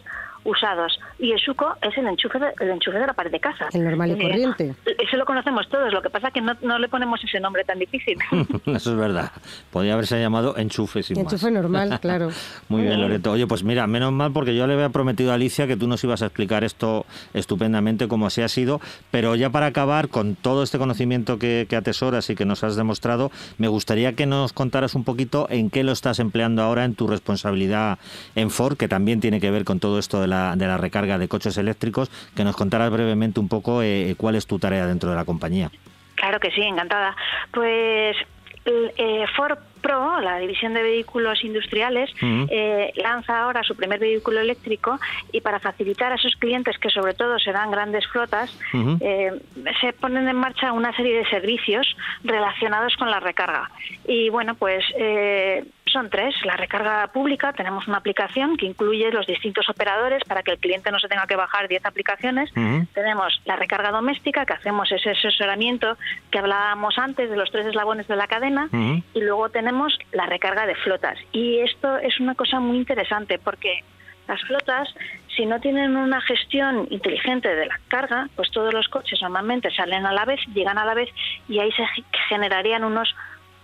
usados. 0.50 1.00
Y 1.18 1.32
el 1.32 1.40
suco 1.40 1.76
es 1.82 1.98
el 1.98 2.08
enchufe 2.08 2.40
de, 2.40 2.54
el 2.60 2.70
enchufe 2.72 2.98
de 2.98 3.08
la 3.08 3.14
pared 3.14 3.32
de 3.32 3.40
casa. 3.40 3.68
El 3.74 3.84
normal 3.84 4.12
y 4.12 4.22
corriente. 4.22 4.76
Eso 4.86 5.18
lo 5.18 5.26
conocemos 5.26 5.68
todos, 5.70 5.92
lo 5.94 6.02
que 6.02 6.10
pasa 6.10 6.28
es 6.28 6.34
que 6.34 6.42
no, 6.42 6.56
no 6.62 6.80
le 6.80 6.90
ponemos 6.90 7.24
ese 7.24 7.40
nombre 7.40 7.64
tan 7.64 7.80
difícil. 7.80 8.18
Eso 8.66 8.92
es 8.92 8.98
verdad. 8.98 9.32
Podría 9.72 9.94
haberse 9.94 10.20
llamado 10.20 10.58
enchufe 10.58 11.04
sin 11.04 11.20
Enchufe 11.20 11.52
normal, 11.52 12.00
claro. 12.02 12.30
Muy 12.68 12.84
bien, 12.84 13.02
Loreto. 13.02 13.32
Oye, 13.32 13.48
pues 13.48 13.64
mira, 13.64 13.88
menos 13.88 14.12
mal 14.12 14.32
porque 14.32 14.56
yo 14.56 14.68
le 14.68 14.74
había 14.74 14.90
prometido 14.90 15.32
a 15.32 15.36
Alicia 15.36 15.68
que 15.68 15.78
tú 15.78 15.88
nos 15.88 16.04
ibas 16.04 16.22
a 16.22 16.26
explicar 16.26 16.64
esto 16.64 17.06
estupendamente 17.34 18.08
como 18.08 18.28
así 18.28 18.42
ha 18.42 18.48
sido, 18.48 18.82
pero 19.12 19.36
ya 19.36 19.50
para 19.50 19.68
acabar 19.68 20.10
con 20.10 20.36
todo 20.36 20.64
este 20.64 20.78
conocimiento 20.78 21.40
que, 21.40 21.68
que 21.70 21.76
atesoras 21.76 22.30
y 22.30 22.36
que 22.36 22.46
nos 22.46 22.64
has 22.64 22.76
demostrado, 22.76 23.32
me 23.58 23.68
gustaría 23.68 24.14
que 24.14 24.26
nos 24.26 24.54
contaras 24.54 24.96
un 24.96 25.04
poquito 25.04 25.48
en 25.50 25.70
qué 25.70 25.84
lo 25.84 25.92
estás 25.92 26.20
empleando 26.20 26.62
ahora 26.62 26.86
en 26.86 26.96
tu 26.96 27.08
responsabilidad 27.08 28.00
en 28.36 28.50
Ford, 28.50 28.78
que 28.78 28.88
también 28.88 29.20
tiene 29.20 29.40
que 29.40 29.52
ver 29.52 29.66
con 29.66 29.80
todo 29.80 30.00
esto 30.00 30.22
de 30.22 30.28
la, 30.28 30.39
de 30.56 30.68
la 30.68 30.78
recarga 30.78 31.18
de 31.18 31.28
coches 31.28 31.58
eléctricos, 31.58 32.10
que 32.36 32.44
nos 32.44 32.56
contaras 32.56 32.92
brevemente 32.92 33.40
un 33.40 33.48
poco 33.48 33.82
eh, 33.82 34.16
cuál 34.18 34.36
es 34.36 34.48
tu 34.48 34.60
tarea 34.60 34.86
dentro 34.86 35.10
de 35.10 35.16
la 35.16 35.26
compañía. 35.26 35.72
Claro 36.16 36.40
que 36.40 36.52
sí, 36.52 36.62
encantada. 36.62 37.16
Pues 37.52 38.18
eh, 38.66 39.26
Ford 39.36 39.58
Pro, 39.82 40.20
la 40.20 40.38
división 40.40 40.74
de 40.74 40.84
vehículos 40.84 41.44
industriales, 41.44 42.12
eh, 42.22 42.92
lanza 42.96 43.40
ahora 43.40 43.64
su 43.64 43.76
primer 43.76 44.00
vehículo 44.00 44.42
eléctrico 44.42 45.00
y 45.32 45.42
para 45.42 45.60
facilitar 45.60 46.12
a 46.12 46.18
sus 46.18 46.36
clientes, 46.36 46.78
que 46.78 46.90
sobre 46.90 47.14
todo 47.14 47.40
serán 47.40 47.72
grandes 47.72 48.06
flotas, 48.08 48.54
eh, 49.00 49.32
se 49.80 49.94
ponen 49.94 50.28
en 50.28 50.36
marcha 50.36 50.74
una 50.74 50.94
serie 50.96 51.18
de 51.18 51.30
servicios 51.30 51.96
relacionados 52.24 52.96
con 52.98 53.10
la 53.10 53.20
recarga. 53.20 53.72
Y 54.06 54.30
bueno, 54.30 54.56
pues 54.56 54.84
eh, 54.98 55.64
son 55.90 56.10
tres. 56.10 56.36
La 56.46 56.56
recarga 56.56 57.08
pública, 57.08 57.54
tenemos 57.54 57.88
una 57.88 57.98
aplicación 57.98 58.58
que 58.58 58.66
incluye 58.66 59.12
los 59.12 59.28
distintos 59.28 59.70
operadores 59.70 60.24
para 60.24 60.44
que 60.44 60.52
el 60.52 60.60
cliente 60.60 60.92
no 60.92 61.00
se 61.00 61.08
tenga 61.08 61.28
que 61.28 61.36
bajar 61.36 61.68
10 61.68 61.86
aplicaciones. 61.86 62.52
Tenemos 62.94 63.42
la 63.46 63.56
recarga 63.56 63.92
doméstica, 63.92 64.46
que 64.46 64.54
hacemos 64.54 64.92
ese 64.92 65.12
asesoramiento 65.12 65.98
que 66.32 66.40
hablábamos 66.40 66.98
antes 66.98 67.30
de 67.30 67.36
los 67.36 67.52
tres 67.52 67.66
eslabones 67.68 68.08
de 68.08 68.16
la 68.16 68.28
cadena. 68.28 68.70
Y 69.14 69.22
luego 69.22 69.50
tenemos 69.50 69.98
la 70.12 70.26
recarga 70.26 70.66
de 70.66 70.76
flotas. 70.76 71.18
Y 71.32 71.60
esto 71.60 71.98
es 71.98 72.20
una 72.20 72.36
cosa 72.36 72.60
muy 72.60 72.78
interesante 72.78 73.40
porque 73.40 73.84
las 74.30 74.42
flotas, 74.44 74.88
si 75.36 75.48
no 75.48 75.60
tienen 75.60 75.96
una 75.96 76.22
gestión 76.22 76.88
inteligente 76.92 77.54
de 77.54 77.66
la 77.66 77.80
carga, 77.88 78.30
pues 78.36 78.52
todos 78.52 78.72
los 78.72 78.88
coches 78.88 79.20
normalmente 79.24 79.72
salen 79.72 80.06
a 80.06 80.14
la 80.14 80.24
vez, 80.24 80.40
llegan 80.54 80.78
a 80.78 80.86
la 80.86 80.94
vez 80.94 81.10
y 81.48 81.58
ahí 81.58 81.72
se 81.72 81.84
generarían 82.28 82.84
unos 82.84 83.16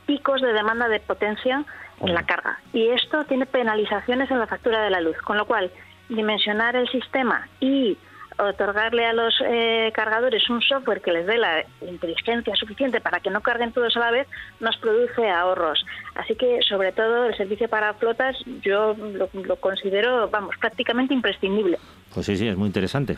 picos 0.08 0.42
de 0.42 0.54
demanda 0.54 0.88
de 0.88 1.00
potencia 1.00 1.64
en 2.02 2.14
la 2.14 2.24
carga. 2.24 2.60
Y 2.74 2.88
esto 2.90 3.26
tiene 3.26 3.46
penalizaciones 3.46 4.30
en 4.32 4.40
la 4.40 4.48
factura 4.48 4.84
de 4.84 4.90
la 4.90 5.02
luz, 5.02 5.18
con 5.18 5.38
lo 5.38 5.46
cual 5.46 5.72
dimensionar 6.10 6.76
el 6.76 6.88
sistema 6.90 7.48
y 7.60 7.98
otorgarle 8.38 9.06
a 9.06 9.14
los 9.14 9.34
eh, 9.46 9.92
cargadores 9.94 10.50
un 10.50 10.62
software 10.62 11.02
que 11.02 11.14
les 11.14 11.26
dé 11.26 11.38
la 11.38 11.64
inteligencia 11.82 12.54
suficiente 12.56 13.00
para 13.00 13.20
que 13.20 13.30
no 13.30 13.42
carguen 13.42 13.72
todos 13.72 13.96
a 13.96 14.00
la 14.00 14.12
vez 14.12 14.28
nos 14.60 14.76
produce 14.78 15.30
ahorros. 15.30 15.86
Así 16.16 16.36
que, 16.36 16.60
sobre 16.68 16.92
todo, 16.92 17.28
el 17.28 17.38
servicio 17.38 17.70
para 17.70 17.94
flotas 17.94 18.36
yo 18.62 18.94
lo, 18.94 19.30
lo 19.34 19.56
considero, 19.56 20.30
vamos, 20.30 20.56
prácticamente 20.60 21.14
imprescindible. 21.14 21.80
Pues 22.14 22.26
sí, 22.26 22.36
sí, 22.36 22.48
es 22.48 22.58
muy 22.58 22.68
interesante. 22.68 23.18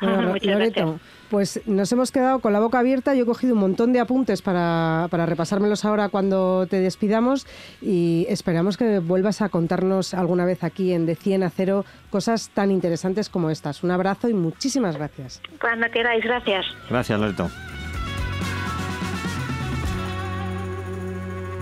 Bueno, 0.10 0.34
Loreto, 0.42 0.98
pues 1.28 1.60
nos 1.66 1.92
hemos 1.92 2.10
quedado 2.10 2.40
con 2.40 2.52
la 2.52 2.60
boca 2.60 2.78
abierta. 2.78 3.14
Yo 3.14 3.24
he 3.24 3.26
cogido 3.26 3.54
un 3.54 3.60
montón 3.60 3.92
de 3.92 4.00
apuntes 4.00 4.42
para, 4.42 5.06
para, 5.10 5.26
repasármelos 5.26 5.84
ahora 5.84 6.08
cuando 6.08 6.66
te 6.66 6.80
despidamos 6.80 7.46
y 7.80 8.26
esperamos 8.28 8.76
que 8.76 8.98
vuelvas 8.98 9.42
a 9.42 9.48
contarnos 9.48 10.14
alguna 10.14 10.44
vez 10.44 10.64
aquí 10.64 10.92
en 10.92 11.06
De 11.06 11.14
100 11.14 11.42
a 11.42 11.50
0 11.50 11.84
cosas 12.10 12.50
tan 12.50 12.70
interesantes 12.70 13.28
como 13.28 13.50
estas. 13.50 13.82
Un 13.82 13.90
abrazo 13.90 14.28
y 14.28 14.34
muchísimas 14.34 14.96
gracias. 14.96 15.40
Cuando 15.60 15.88
queráis, 15.90 16.24
gracias. 16.24 16.66
Gracias, 16.88 17.20
Loreto. 17.20 17.50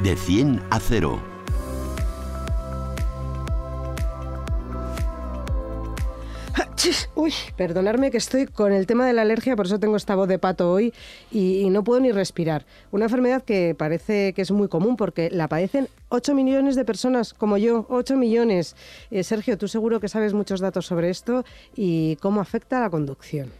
De 0.02 0.14
100 0.16 0.62
a 0.70 0.78
0. 0.78 1.37
Uy, 7.14 7.32
perdonadme 7.56 8.10
que 8.10 8.16
estoy 8.16 8.46
con 8.46 8.72
el 8.72 8.86
tema 8.86 9.06
de 9.06 9.12
la 9.12 9.22
alergia, 9.22 9.56
por 9.56 9.66
eso 9.66 9.78
tengo 9.78 9.96
esta 9.96 10.14
voz 10.14 10.28
de 10.28 10.38
pato 10.38 10.72
hoy 10.72 10.92
y, 11.30 11.60
y, 11.60 11.70
no 11.70 11.84
puedo 11.84 12.00
ni 12.00 12.12
respirar. 12.12 12.66
Una 12.90 13.06
enfermedad 13.06 13.42
que 13.42 13.74
parece 13.76 14.32
que 14.32 14.42
es 14.42 14.50
muy 14.50 14.68
común 14.68 14.96
porque 14.96 15.30
la 15.30 15.48
padecen 15.48 15.88
8 16.08 16.34
millones 16.34 16.76
de 16.76 16.84
personas 16.84 17.34
como 17.34 17.56
yo, 17.58 17.86
8 17.88 18.16
millones. 18.16 18.76
Eh, 19.10 19.22
Sergio, 19.24 19.58
tú 19.58 19.68
seguro 19.68 20.00
que 20.00 20.08
sabes 20.08 20.34
muchos 20.34 20.60
datos 20.60 20.86
sobre 20.86 21.10
esto 21.10 21.44
y 21.76 22.16
cómo 22.16 22.40
afecta 22.40 22.78
a 22.78 22.80
la 22.80 22.90
conducción. 22.90 23.50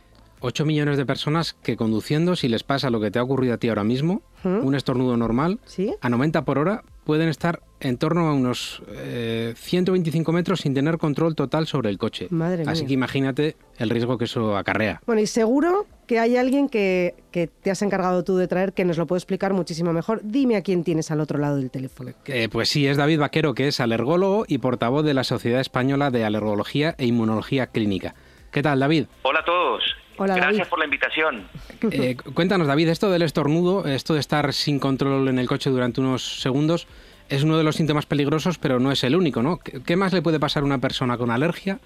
8 0.40 0.64
millones 0.64 0.96
de 0.96 1.04
personas 1.04 1.52
que 1.52 1.76
conduciendo, 1.76 2.36
si 2.36 2.48
les 2.48 2.62
pasa 2.62 2.90
lo 2.90 3.00
que 3.00 3.10
te 3.10 3.18
ha 3.18 3.22
ocurrido 3.22 3.54
a 3.54 3.58
ti 3.58 3.68
ahora 3.68 3.84
mismo, 3.84 4.22
¿Mm? 4.44 4.64
un 4.64 4.74
estornudo 4.74 5.16
normal, 5.16 5.58
¿Sí? 5.64 5.94
a 6.00 6.08
90 6.08 6.44
por 6.44 6.58
hora, 6.58 6.84
pueden 7.04 7.28
estar 7.28 7.60
en 7.80 7.96
torno 7.98 8.28
a 8.28 8.32
unos 8.34 8.82
eh, 8.88 9.54
125 9.56 10.32
metros 10.32 10.60
sin 10.60 10.74
tener 10.74 10.98
control 10.98 11.34
total 11.34 11.66
sobre 11.66 11.90
el 11.90 11.98
coche. 11.98 12.26
Madre 12.30 12.64
Así 12.66 12.82
mía. 12.82 12.88
que 12.88 12.94
imagínate 12.94 13.56
el 13.78 13.90
riesgo 13.90 14.18
que 14.18 14.24
eso 14.24 14.56
acarrea. 14.56 15.00
Bueno, 15.06 15.20
y 15.20 15.26
seguro 15.26 15.86
que 16.06 16.18
hay 16.18 16.36
alguien 16.36 16.68
que, 16.68 17.14
que 17.30 17.46
te 17.46 17.70
has 17.70 17.82
encargado 17.82 18.24
tú 18.24 18.36
de 18.36 18.48
traer 18.48 18.72
que 18.72 18.84
nos 18.84 18.96
lo 18.98 19.06
puede 19.06 19.18
explicar 19.18 19.52
muchísimo 19.52 19.92
mejor. 19.92 20.20
Dime 20.24 20.56
a 20.56 20.62
quién 20.62 20.82
tienes 20.84 21.10
al 21.10 21.20
otro 21.20 21.38
lado 21.38 21.56
del 21.56 21.70
teléfono. 21.70 22.12
Eh, 22.26 22.48
pues 22.50 22.68
sí, 22.68 22.86
es 22.86 22.96
David 22.96 23.20
Vaquero, 23.20 23.54
que 23.54 23.68
es 23.68 23.80
alergólogo 23.80 24.44
y 24.48 24.58
portavoz 24.58 25.04
de 25.04 25.14
la 25.14 25.24
Sociedad 25.24 25.60
Española 25.60 26.10
de 26.10 26.24
Alergología 26.24 26.94
e 26.98 27.06
Inmunología 27.06 27.66
Clínica. 27.68 28.14
¿Qué 28.50 28.62
tal, 28.62 28.80
David? 28.80 29.06
Hola 29.22 29.40
a 29.40 29.44
todos. 29.44 29.82
Hola, 30.16 30.34
Gracias 30.34 30.56
David. 30.56 30.70
por 30.70 30.78
la 30.80 30.84
invitación. 30.86 31.48
Eh, 31.92 32.16
cuéntanos, 32.34 32.66
David, 32.66 32.88
esto 32.88 33.08
del 33.08 33.22
estornudo, 33.22 33.86
esto 33.86 34.14
de 34.14 34.18
estar 34.20 34.52
sin 34.52 34.80
control 34.80 35.28
en 35.28 35.38
el 35.38 35.46
coche 35.46 35.70
durante 35.70 36.00
unos 36.00 36.40
segundos, 36.40 36.88
es 37.28 37.42
uno 37.44 37.58
de 37.58 37.64
los 37.64 37.76
síntomas 37.76 38.06
peligrosos, 38.06 38.58
pero 38.58 38.78
no 38.80 38.90
es 38.92 39.04
el 39.04 39.14
único, 39.16 39.42
¿no? 39.42 39.58
¿Qué 39.86 39.96
más 39.96 40.12
le 40.12 40.22
puede 40.22 40.40
pasar 40.40 40.62
a 40.62 40.66
una 40.66 40.78
persona 40.78 41.16
con 41.18 41.30
alergia 41.30 41.78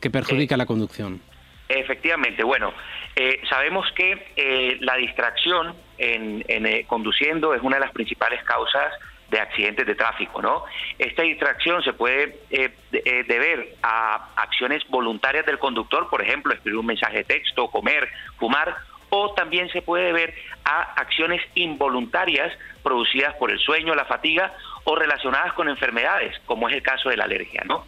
que 0.00 0.10
perjudica 0.10 0.56
la 0.56 0.66
conducción? 0.66 1.20
Efectivamente, 1.68 2.44
bueno, 2.44 2.72
eh, 3.16 3.40
sabemos 3.48 3.90
que 3.92 4.26
eh, 4.36 4.76
la 4.80 4.96
distracción 4.96 5.74
en, 5.98 6.44
en, 6.48 6.66
eh, 6.66 6.84
conduciendo 6.86 7.54
es 7.54 7.62
una 7.62 7.76
de 7.76 7.80
las 7.80 7.92
principales 7.92 8.42
causas 8.44 8.92
de 9.30 9.40
accidentes 9.40 9.86
de 9.86 9.94
tráfico, 9.94 10.42
¿no? 10.42 10.64
Esta 10.98 11.22
distracción 11.22 11.82
se 11.82 11.94
puede 11.94 12.38
eh, 12.50 12.68
de- 12.92 13.02
eh, 13.04 13.24
deber 13.26 13.76
a 13.82 14.28
acciones 14.36 14.82
voluntarias 14.90 15.46
del 15.46 15.58
conductor, 15.58 16.08
por 16.10 16.20
ejemplo, 16.22 16.52
escribir 16.52 16.78
un 16.78 16.86
mensaje 16.86 17.18
de 17.18 17.24
texto, 17.24 17.68
comer, 17.68 18.08
fumar, 18.38 18.76
o 19.08 19.32
también 19.32 19.70
se 19.70 19.80
puede 19.80 20.04
deber 20.06 20.34
a 20.64 20.82
acciones 21.00 21.40
involuntarias 21.54 22.52
producidas 22.82 23.34
por 23.36 23.50
el 23.50 23.58
sueño, 23.58 23.94
la 23.94 24.04
fatiga 24.04 24.52
o 24.84 24.94
relacionadas 24.96 25.52
con 25.54 25.68
enfermedades, 25.68 26.38
como 26.46 26.68
es 26.68 26.74
el 26.74 26.82
caso 26.82 27.08
de 27.08 27.16
la 27.16 27.24
alergia, 27.24 27.62
¿no? 27.64 27.86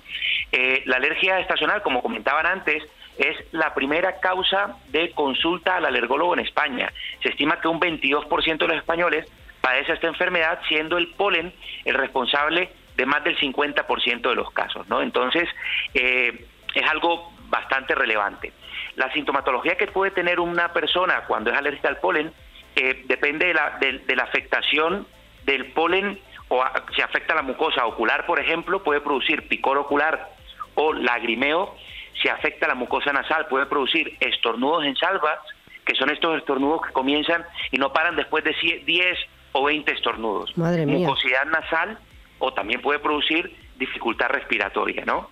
Eh, 0.52 0.82
la 0.86 0.96
alergia 0.96 1.38
estacional, 1.40 1.82
como 1.82 2.02
comentaban 2.02 2.46
antes, 2.46 2.82
es 3.18 3.36
la 3.52 3.74
primera 3.74 4.20
causa 4.20 4.76
de 4.88 5.10
consulta 5.12 5.76
al 5.76 5.86
alergólogo 5.86 6.34
en 6.34 6.40
España. 6.40 6.92
Se 7.22 7.30
estima 7.30 7.60
que 7.60 7.68
un 7.68 7.80
22% 7.80 8.58
de 8.58 8.68
los 8.68 8.76
españoles 8.76 9.26
padece 9.60 9.92
esta 9.92 10.06
enfermedad, 10.06 10.60
siendo 10.68 10.98
el 10.98 11.08
polen 11.08 11.52
el 11.84 11.94
responsable 11.94 12.70
de 12.96 13.06
más 13.06 13.24
del 13.24 13.38
50% 13.38 14.28
de 14.28 14.34
los 14.34 14.50
casos, 14.52 14.88
¿no? 14.88 15.02
Entonces, 15.02 15.48
eh, 15.94 16.46
es 16.74 16.90
algo 16.90 17.32
bastante 17.48 17.94
relevante. 17.94 18.52
La 18.96 19.12
sintomatología 19.12 19.76
que 19.76 19.86
puede 19.86 20.10
tener 20.10 20.40
una 20.40 20.72
persona 20.72 21.22
cuando 21.26 21.50
es 21.50 21.56
alérgica 21.56 21.88
al 21.88 21.98
polen 21.98 22.32
eh, 22.74 23.02
depende 23.06 23.46
de 23.46 23.54
la, 23.54 23.78
de, 23.80 23.98
de 24.00 24.16
la 24.16 24.24
afectación 24.24 25.06
del 25.44 25.66
polen 25.72 26.18
o 26.48 26.62
a- 26.62 26.72
si 26.94 27.02
afecta 27.02 27.34
la 27.34 27.42
mucosa 27.42 27.84
ocular, 27.86 28.26
por 28.26 28.38
ejemplo, 28.40 28.82
puede 28.82 29.00
producir 29.00 29.48
picor 29.48 29.78
ocular 29.78 30.30
o 30.74 30.92
lagrimeo. 30.92 31.74
Si 32.22 32.28
afecta 32.28 32.66
la 32.68 32.74
mucosa 32.74 33.12
nasal, 33.12 33.46
puede 33.48 33.66
producir 33.66 34.16
estornudos 34.20 34.84
en 34.84 34.96
salvas, 34.96 35.38
que 35.84 35.94
son 35.94 36.10
estos 36.10 36.38
estornudos 36.38 36.82
que 36.86 36.92
comienzan 36.92 37.44
y 37.70 37.76
no 37.78 37.92
paran 37.92 38.16
después 38.16 38.42
de 38.44 38.54
cie- 38.56 38.84
10 38.84 39.18
o 39.52 39.64
20 39.64 39.92
estornudos. 39.92 40.56
Madre 40.56 40.86
mía. 40.86 41.06
Mucosidad 41.06 41.44
nasal 41.46 41.98
o 42.38 42.52
también 42.52 42.80
puede 42.80 42.98
producir 42.98 43.54
dificultad 43.76 44.28
respiratoria, 44.28 45.04
¿no? 45.04 45.30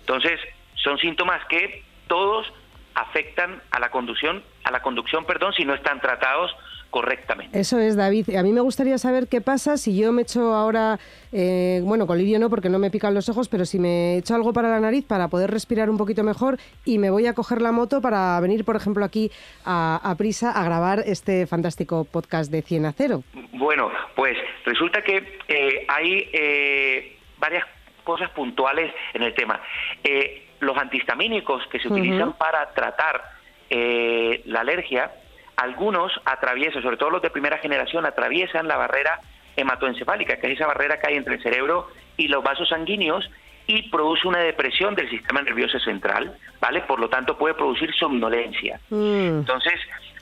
Entonces, 0.00 0.40
son 0.74 0.98
síntomas 0.98 1.44
que 1.46 1.82
todos 2.06 2.46
afectan 2.94 3.62
a 3.70 3.78
la 3.78 3.90
conducción, 3.90 4.42
a 4.64 4.70
la 4.70 4.80
conducción, 4.82 5.24
perdón, 5.24 5.52
si 5.54 5.64
no 5.64 5.74
están 5.74 6.00
tratados 6.00 6.54
correctamente. 6.90 7.58
Eso 7.58 7.78
es, 7.78 7.96
David. 7.96 8.34
A 8.36 8.42
mí 8.42 8.52
me 8.52 8.60
gustaría 8.60 8.98
saber 8.98 9.28
qué 9.28 9.40
pasa 9.40 9.76
si 9.76 9.96
yo 9.96 10.12
me 10.12 10.22
echo 10.22 10.54
ahora, 10.54 10.98
eh, 11.32 11.80
bueno, 11.84 12.06
colirio 12.06 12.38
no 12.38 12.50
porque 12.50 12.68
no 12.68 12.78
me 12.78 12.90
pican 12.90 13.14
los 13.14 13.28
ojos, 13.28 13.48
pero 13.48 13.64
si 13.64 13.78
me 13.78 14.16
echo 14.18 14.34
algo 14.34 14.52
para 14.52 14.68
la 14.68 14.80
nariz 14.80 15.04
para 15.04 15.28
poder 15.28 15.50
respirar 15.50 15.90
un 15.90 15.98
poquito 15.98 16.22
mejor 16.22 16.58
y 16.84 16.98
me 16.98 17.10
voy 17.10 17.26
a 17.26 17.34
coger 17.34 17.60
la 17.60 17.72
moto 17.72 18.00
para 18.00 18.40
venir, 18.40 18.64
por 18.64 18.76
ejemplo, 18.76 19.04
aquí 19.04 19.30
a, 19.64 20.00
a 20.02 20.14
Prisa 20.16 20.50
a 20.52 20.64
grabar 20.64 21.02
este 21.06 21.46
fantástico 21.46 22.04
podcast 22.04 22.50
de 22.50 22.62
100 22.62 22.86
a 22.86 22.92
0. 22.92 23.22
Bueno, 23.52 23.90
pues 24.14 24.36
resulta 24.64 25.02
que 25.02 25.40
eh, 25.48 25.84
hay 25.88 26.28
eh, 26.32 27.18
varias 27.38 27.64
cosas 28.04 28.30
puntuales 28.30 28.90
en 29.12 29.22
el 29.22 29.34
tema. 29.34 29.60
Eh, 30.02 30.46
los 30.60 30.76
antihistamínicos 30.76 31.66
que 31.68 31.78
se 31.78 31.88
utilizan 31.88 32.32
para 32.32 32.72
tratar 32.72 33.22
eh, 33.70 34.40
la 34.46 34.60
alergia, 34.60 35.12
algunos 35.58 36.12
atraviesan, 36.24 36.82
sobre 36.82 36.96
todo 36.96 37.10
los 37.10 37.22
de 37.22 37.30
primera 37.30 37.58
generación, 37.58 38.06
atraviesan 38.06 38.68
la 38.68 38.76
barrera 38.76 39.20
hematoencefálica, 39.56 40.36
que 40.36 40.46
es 40.46 40.52
esa 40.54 40.68
barrera 40.68 41.00
que 41.00 41.08
hay 41.08 41.16
entre 41.16 41.34
el 41.34 41.42
cerebro 41.42 41.88
y 42.16 42.28
los 42.28 42.44
vasos 42.44 42.68
sanguíneos 42.68 43.28
y 43.66 43.90
produce 43.90 44.28
una 44.28 44.38
depresión 44.38 44.94
del 44.94 45.10
sistema 45.10 45.42
nervioso 45.42 45.80
central, 45.80 46.38
¿vale? 46.60 46.82
Por 46.82 47.00
lo 47.00 47.08
tanto 47.08 47.36
puede 47.36 47.54
producir 47.54 47.92
somnolencia. 47.94 48.80
Mm. 48.88 49.40
Entonces, 49.40 49.74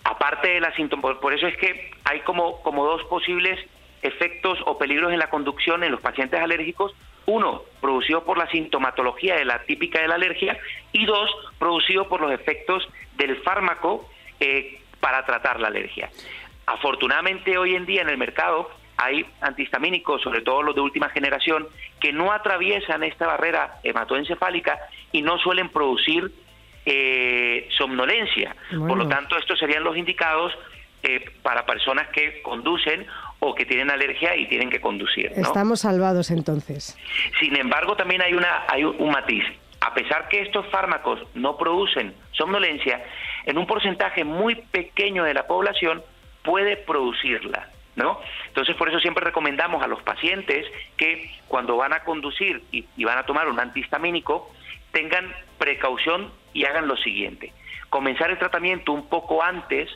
aparte 0.04 0.48
de 0.48 0.60
la 0.60 0.74
síntomas, 0.74 1.18
por 1.18 1.34
eso 1.34 1.46
es 1.46 1.56
que 1.58 1.90
hay 2.04 2.20
como, 2.20 2.62
como 2.62 2.86
dos 2.86 3.04
posibles 3.04 3.60
efectos 4.00 4.58
o 4.64 4.78
peligros 4.78 5.12
en 5.12 5.18
la 5.18 5.28
conducción 5.28 5.84
en 5.84 5.92
los 5.92 6.00
pacientes 6.00 6.40
alérgicos. 6.40 6.92
Uno, 7.26 7.62
producido 7.80 8.24
por 8.24 8.38
la 8.38 8.48
sintomatología 8.50 9.36
de 9.36 9.44
la 9.44 9.62
típica 9.64 10.00
de 10.00 10.08
la 10.08 10.14
alergia 10.14 10.58
y 10.92 11.04
dos, 11.04 11.30
producido 11.58 12.08
por 12.08 12.20
los 12.20 12.32
efectos 12.32 12.88
del 13.16 13.36
fármaco 13.42 14.08
eh, 14.40 14.80
para 15.06 15.24
tratar 15.24 15.60
la 15.60 15.68
alergia. 15.68 16.10
Afortunadamente 16.66 17.56
hoy 17.56 17.76
en 17.76 17.86
día 17.86 18.02
en 18.02 18.08
el 18.08 18.18
mercado 18.18 18.68
hay 18.96 19.24
antihistamínicos, 19.40 20.20
sobre 20.20 20.40
todo 20.40 20.62
los 20.62 20.74
de 20.74 20.80
última 20.80 21.08
generación, 21.10 21.68
que 22.00 22.12
no 22.12 22.32
atraviesan 22.32 23.04
esta 23.04 23.28
barrera 23.28 23.78
hematoencefálica 23.84 24.80
y 25.12 25.22
no 25.22 25.38
suelen 25.38 25.68
producir 25.68 26.32
eh, 26.84 27.68
somnolencia. 27.78 28.56
Por 28.68 28.98
lo 28.98 29.06
tanto, 29.06 29.38
estos 29.38 29.60
serían 29.60 29.84
los 29.84 29.96
indicados 29.96 30.52
eh, 31.04 31.24
para 31.40 31.64
personas 31.64 32.08
que 32.08 32.42
conducen 32.42 33.06
o 33.38 33.54
que 33.54 33.64
tienen 33.64 33.92
alergia 33.92 34.34
y 34.34 34.48
tienen 34.48 34.70
que 34.70 34.80
conducir. 34.80 35.30
Estamos 35.36 35.82
salvados 35.82 36.32
entonces. 36.32 36.98
Sin 37.38 37.54
embargo, 37.54 37.94
también 37.94 38.22
hay, 38.22 38.34
una, 38.34 38.64
hay 38.66 38.82
un 38.82 39.12
matiz. 39.12 39.44
A 39.82 39.94
pesar 39.94 40.28
que 40.28 40.42
estos 40.42 40.66
fármacos 40.66 41.20
no 41.34 41.56
producen 41.56 42.12
somnolencia, 42.32 43.04
en 43.46 43.58
un 43.58 43.66
porcentaje 43.66 44.24
muy 44.24 44.56
pequeño 44.56 45.24
de 45.24 45.32
la 45.32 45.46
población 45.46 46.02
puede 46.42 46.76
producirla. 46.76 47.70
¿no? 47.94 48.20
Entonces, 48.48 48.76
por 48.76 48.88
eso 48.90 49.00
siempre 49.00 49.24
recomendamos 49.24 49.82
a 49.82 49.86
los 49.86 50.02
pacientes 50.02 50.66
que 50.98 51.30
cuando 51.48 51.76
van 51.76 51.94
a 51.94 52.04
conducir 52.04 52.62
y, 52.70 53.04
van 53.04 53.18
a 53.18 53.24
tomar 53.24 53.48
un 53.48 53.58
antihistamínico, 53.58 54.52
tengan 54.92 55.32
precaución 55.58 56.30
y 56.52 56.64
hagan 56.64 56.88
lo 56.88 56.96
siguiente. 56.98 57.52
Comenzar 57.88 58.30
el 58.30 58.38
tratamiento 58.38 58.92
un 58.92 59.08
poco 59.08 59.42
antes 59.42 59.88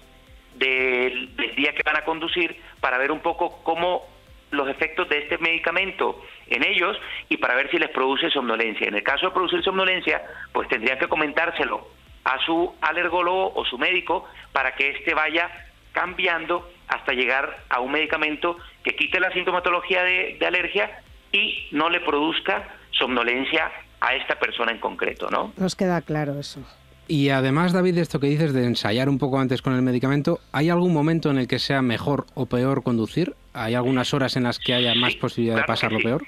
del, 0.54 1.36
día 1.56 1.74
que 1.74 1.82
van 1.84 1.96
a 1.96 2.04
conducir 2.04 2.56
para 2.80 2.96
ver 2.96 3.12
un 3.12 3.20
poco 3.20 3.62
cómo 3.62 4.06
los 4.50 4.68
efectos 4.68 5.08
de 5.08 5.18
este 5.18 5.38
medicamento 5.38 6.24
en 6.48 6.64
ellos 6.64 6.98
y 7.28 7.36
para 7.36 7.54
ver 7.54 7.70
si 7.70 7.78
les 7.78 7.90
produce 7.90 8.30
somnolencia. 8.30 8.88
En 8.88 8.94
el 8.94 9.02
caso 9.02 9.26
de 9.26 9.32
producir 9.32 9.62
somnolencia, 9.62 10.22
pues 10.52 10.68
tendrían 10.68 10.98
que 10.98 11.06
comentárselo 11.06 11.99
a 12.24 12.38
su 12.44 12.74
alergólogo 12.80 13.52
o 13.54 13.64
su 13.64 13.78
médico 13.78 14.26
para 14.52 14.74
que 14.74 14.90
éste 14.90 15.14
vaya 15.14 15.50
cambiando 15.92 16.68
hasta 16.88 17.12
llegar 17.12 17.64
a 17.68 17.80
un 17.80 17.92
medicamento 17.92 18.56
que 18.84 18.94
quite 18.94 19.20
la 19.20 19.32
sintomatología 19.32 20.02
de, 20.02 20.38
alergia 20.46 21.02
y 21.32 21.68
no 21.72 21.88
le 21.88 22.00
produzca 22.00 22.68
somnolencia 22.90 23.70
a 24.00 24.14
esta 24.14 24.38
persona 24.38 24.72
en 24.72 24.78
concreto, 24.78 25.28
¿no? 25.30 25.52
Nos 25.56 25.76
queda 25.76 26.00
claro 26.02 26.38
eso. 26.38 26.60
Y 27.06 27.30
además, 27.30 27.72
David, 27.72 27.96
de 27.96 28.02
esto 28.02 28.20
que 28.20 28.28
dices 28.28 28.52
de 28.52 28.64
ensayar 28.64 29.08
un 29.08 29.18
poco 29.18 29.40
antes 29.40 29.62
con 29.62 29.74
el 29.74 29.82
medicamento, 29.82 30.38
¿hay 30.52 30.70
algún 30.70 30.92
momento 30.92 31.30
en 31.30 31.38
el 31.38 31.48
que 31.48 31.58
sea 31.58 31.82
mejor 31.82 32.26
o 32.34 32.46
peor 32.46 32.82
conducir? 32.82 33.34
¿Hay 33.52 33.74
algunas 33.74 34.14
horas 34.14 34.36
en 34.36 34.44
las 34.44 34.58
que 34.58 34.74
haya 34.74 34.94
más 34.94 35.16
posibilidad 35.16 35.56
de 35.56 35.64
pasarlo 35.64 35.98
peor? 35.98 36.24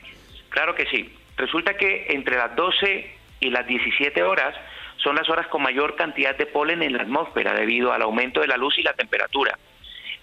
Claro 0.48 0.74
que 0.74 0.86
sí. 0.86 1.12
Resulta 1.36 1.76
que 1.76 2.06
entre 2.10 2.36
las 2.36 2.54
12 2.56 3.10
y 3.40 3.50
las 3.50 3.66
17 3.66 4.22
horas 4.22 4.54
son 5.02 5.16
las 5.16 5.28
horas 5.28 5.46
con 5.48 5.62
mayor 5.62 5.96
cantidad 5.96 6.36
de 6.36 6.46
polen 6.46 6.82
en 6.82 6.94
la 6.94 7.02
atmósfera 7.02 7.54
debido 7.54 7.92
al 7.92 8.02
aumento 8.02 8.40
de 8.40 8.46
la 8.46 8.56
luz 8.56 8.78
y 8.78 8.82
la 8.82 8.94
temperatura. 8.94 9.58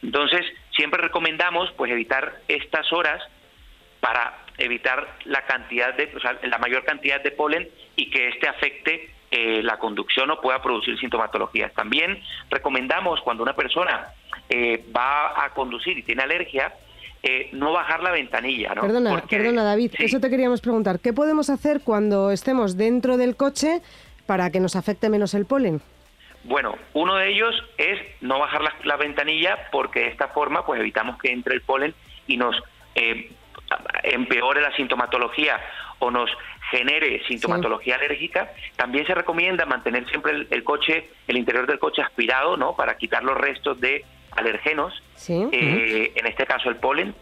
Entonces, 0.02 0.46
siempre 0.76 1.02
recomendamos 1.02 1.72
pues 1.74 1.92
evitar 1.92 2.42
estas 2.48 2.92
horas 2.94 3.22
para 4.00 4.46
evitar 4.58 5.18
la 5.26 5.46
cantidad 5.46 5.94
de, 5.94 6.12
o 6.16 6.20
sea, 6.20 6.38
la 6.44 6.58
mayor 6.58 6.84
cantidad 6.86 7.22
de 7.22 7.32
polen 7.32 7.68
y 7.96 8.10
que 8.10 8.30
éste 8.30 8.48
afecte 8.48 9.14
eh, 9.32 9.62
la 9.62 9.78
conducción 9.78 10.32
o 10.32 10.42
pueda 10.42 10.62
producir 10.62 10.98
sintomatologías. 11.00 11.74
También 11.74 12.22
recomendamos 12.50 13.20
cuando 13.22 13.44
una 13.44 13.56
persona 13.56 14.14
eh, 14.50 14.84
va 14.96 15.44
a 15.44 15.54
conducir 15.54 15.98
y 15.98 16.04
tiene 16.04 16.24
alergia, 16.24 16.74
eh, 17.22 17.50
no 17.52 17.74
bajar 17.74 18.02
la 18.02 18.12
ventanilla. 18.12 18.74
¿no? 18.76 18.82
Perdona, 18.82 19.22
perdona 19.30 19.64
David, 19.64 19.94
eso 20.00 20.20
te 20.20 20.30
queríamos 20.30 20.62
preguntar. 20.62 21.00
¿Qué 21.00 21.14
podemos 21.14 21.50
hacer 21.50 21.82
cuando 21.82 22.32
estemos 22.32 22.78
dentro 22.78 23.18
del 23.18 23.36
coche 23.36 23.82
para 24.30 24.52
que 24.52 24.60
nos 24.60 24.76
afecte 24.76 25.10
menos 25.10 25.34
el 25.34 25.48
polen? 25.48 25.82
Bueno, 26.44 26.78
uno 26.94 27.16
de 27.16 27.30
ellos 27.30 27.56
es 27.80 28.00
no 28.22 28.38
bajar 28.38 28.62
la, 28.84 28.96
ventanilla 28.96 29.58
porque 29.72 30.02
de 30.02 30.10
esta 30.10 30.28
forma 30.28 30.68
pues 30.68 30.80
evitamos 30.80 31.18
que 31.18 31.32
entre 31.32 31.56
el 31.56 31.62
polen 31.62 31.96
y 32.28 32.38
nos 32.38 32.56
eh, 32.94 33.32
empeore 34.04 34.62
la 34.62 34.72
sintomatología 34.76 35.60
o 35.98 36.12
nos 36.12 36.30
genere 36.70 37.24
sintomatología 37.28 37.96
alérgica. 37.96 38.54
También 38.76 39.08
se 39.08 39.16
recomienda 39.16 39.66
mantener 39.66 40.08
siempre 40.10 40.46
el, 40.48 40.64
coche, 40.64 41.10
el 41.28 41.36
interior 41.36 41.66
del 41.66 41.80
coche 41.80 42.04
aspirado, 42.04 42.56
¿no? 42.56 42.76
Para 42.76 42.98
quitar 42.98 43.24
los 43.24 43.36
restos 43.36 43.82
de 43.82 44.06
alergenos, 44.38 44.94
eh, 45.28 46.14
en 46.16 46.28
este 46.28 46.46
caso 46.46 46.70
el 46.70 46.76
polen. 46.76 47.16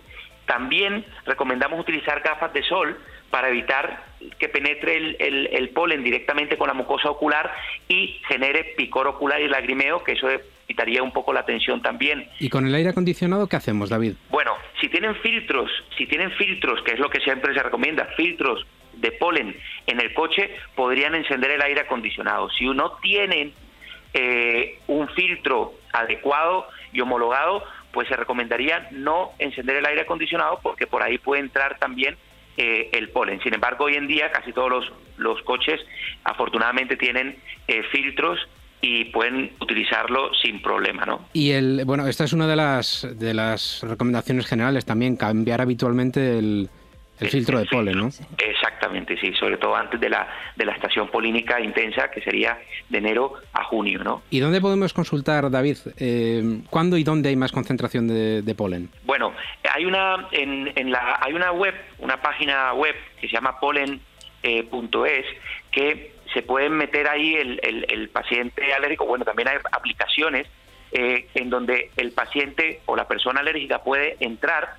También 0.45 1.05
recomendamos 1.25 1.79
utilizar 1.79 2.19
gafas 2.19 2.51
de 2.51 2.63
sol 2.63 2.99
para 3.29 3.49
evitar 3.49 4.05
que 4.39 4.49
penetre 4.49 5.15
el, 5.19 5.69
polen 5.69 6.03
directamente 6.03 6.57
con 6.57 6.67
la 6.67 6.73
mucosa 6.73 7.09
ocular 7.09 7.51
y 7.87 8.19
genere 8.27 8.73
picor 8.75 9.07
ocular 9.07 9.41
y 9.41 9.47
lagrimeo, 9.47 10.03
que 10.03 10.13
eso 10.13 10.29
evitaría 10.67 11.03
un 11.03 11.11
poco 11.11 11.33
la 11.33 11.45
tensión 11.45 11.81
también. 11.81 12.27
¿Y 12.39 12.49
con 12.49 12.65
el 12.65 12.73
aire 12.73 12.89
acondicionado 12.89 13.47
qué 13.47 13.55
hacemos, 13.55 13.89
David? 13.89 14.13
Bueno, 14.29 14.53
si 14.81 14.89
tienen 14.89 15.15
filtros, 15.17 15.69
si 15.97 16.07
tienen 16.07 16.31
filtros, 16.31 16.81
que 16.83 16.93
es 16.93 16.99
lo 16.99 17.09
que 17.09 17.19
siempre 17.19 17.53
se 17.53 17.61
recomienda, 17.61 18.05
filtros 18.17 18.65
de 18.93 19.11
polen 19.11 19.55
en 19.85 19.99
el 19.99 20.13
coche, 20.13 20.49
podrían 20.75 21.13
encender 21.15 21.51
el 21.51 21.61
aire 21.61 21.81
acondicionado. 21.81 22.49
Si 22.49 22.65
no 22.65 22.93
tienen 23.01 23.53
eh, 24.13 24.79
un 24.87 25.07
filtro 25.09 25.73
adecuado 25.93 26.67
y 26.91 27.01
homologado, 27.01 27.63
pues 27.91 28.07
se 28.07 28.15
recomendaría 28.15 28.87
no 28.91 29.31
encender 29.39 29.77
el 29.77 29.85
aire 29.85 30.01
acondicionado 30.01 30.59
porque 30.61 30.87
por 30.87 31.03
ahí 31.03 31.17
puede 31.17 31.41
entrar 31.41 31.77
también 31.77 32.17
eh, 32.57 32.89
el 32.93 33.09
polen. 33.09 33.39
Sin 33.41 33.53
embargo, 33.53 33.85
hoy 33.85 33.95
en 33.95 34.07
día 34.07 34.31
casi 34.31 34.51
todos 34.51 34.69
los, 34.69 34.91
los 35.17 35.41
coches 35.43 35.79
afortunadamente 36.23 36.97
tienen 36.97 37.37
eh, 37.67 37.83
filtros 37.91 38.39
y 38.81 39.05
pueden 39.05 39.51
utilizarlo 39.59 40.33
sin 40.35 40.61
problema, 40.61 41.05
¿no? 41.05 41.27
Y 41.33 41.51
el 41.51 41.83
bueno, 41.85 42.07
esta 42.07 42.23
es 42.23 42.33
una 42.33 42.47
de 42.47 42.55
las 42.55 43.07
de 43.15 43.33
las 43.33 43.81
recomendaciones 43.81 44.45
generales 44.45 44.85
también 44.85 45.17
cambiar 45.17 45.61
habitualmente 45.61 46.37
el, 46.37 46.69
el 47.19 47.29
filtro 47.29 47.59
de 47.59 47.65
polen, 47.65 47.97
¿no? 47.97 48.09
Exactamente, 48.37 49.17
sí, 49.19 49.33
sobre 49.33 49.57
todo 49.57 49.75
antes 49.75 49.99
de 49.99 50.09
la, 50.09 50.27
de 50.55 50.65
la 50.65 50.73
estación 50.73 51.09
polínica 51.09 51.59
intensa, 51.59 52.09
que 52.11 52.21
sería 52.21 52.59
de 52.89 52.97
enero 52.97 53.33
a 53.53 53.63
junio, 53.63 54.03
¿no? 54.03 54.21
¿Y 54.29 54.39
dónde 54.39 54.61
podemos 54.61 54.93
consultar, 54.93 55.49
David, 55.49 55.77
eh, 55.97 56.61
cuándo 56.69 56.97
y 56.97 57.03
dónde 57.03 57.29
hay 57.29 57.35
más 57.35 57.51
concentración 57.51 58.07
de, 58.07 58.55
polen? 58.55 58.89
Bueno, 59.05 59.33
hay 59.71 59.85
una, 59.85 60.27
en, 60.31 60.71
en, 60.75 60.91
la, 60.91 61.19
hay 61.21 61.33
una 61.33 61.51
web, 61.51 61.73
una 61.99 62.21
página 62.21 62.73
web 62.73 62.95
que 63.19 63.27
se 63.27 63.33
llama 63.33 63.59
polen.es, 63.59 64.01
eh, 64.43 64.67
que 65.71 66.17
se 66.33 66.41
pueden 66.41 66.73
meter 66.73 67.07
ahí 67.07 67.35
el, 67.35 67.59
el, 67.63 68.09
paciente 68.09 68.73
alérgico, 68.73 69.05
bueno, 69.05 69.25
también 69.25 69.47
hay 69.47 69.57
aplicaciones 69.71 70.47
eh, 70.91 71.27
en 71.33 71.49
donde 71.49 71.91
el 71.97 72.11
paciente 72.11 72.81
o 72.85 72.95
la 72.95 73.07
persona 73.07 73.41
alérgica 73.41 73.83
puede 73.83 74.17
entrar 74.19 74.75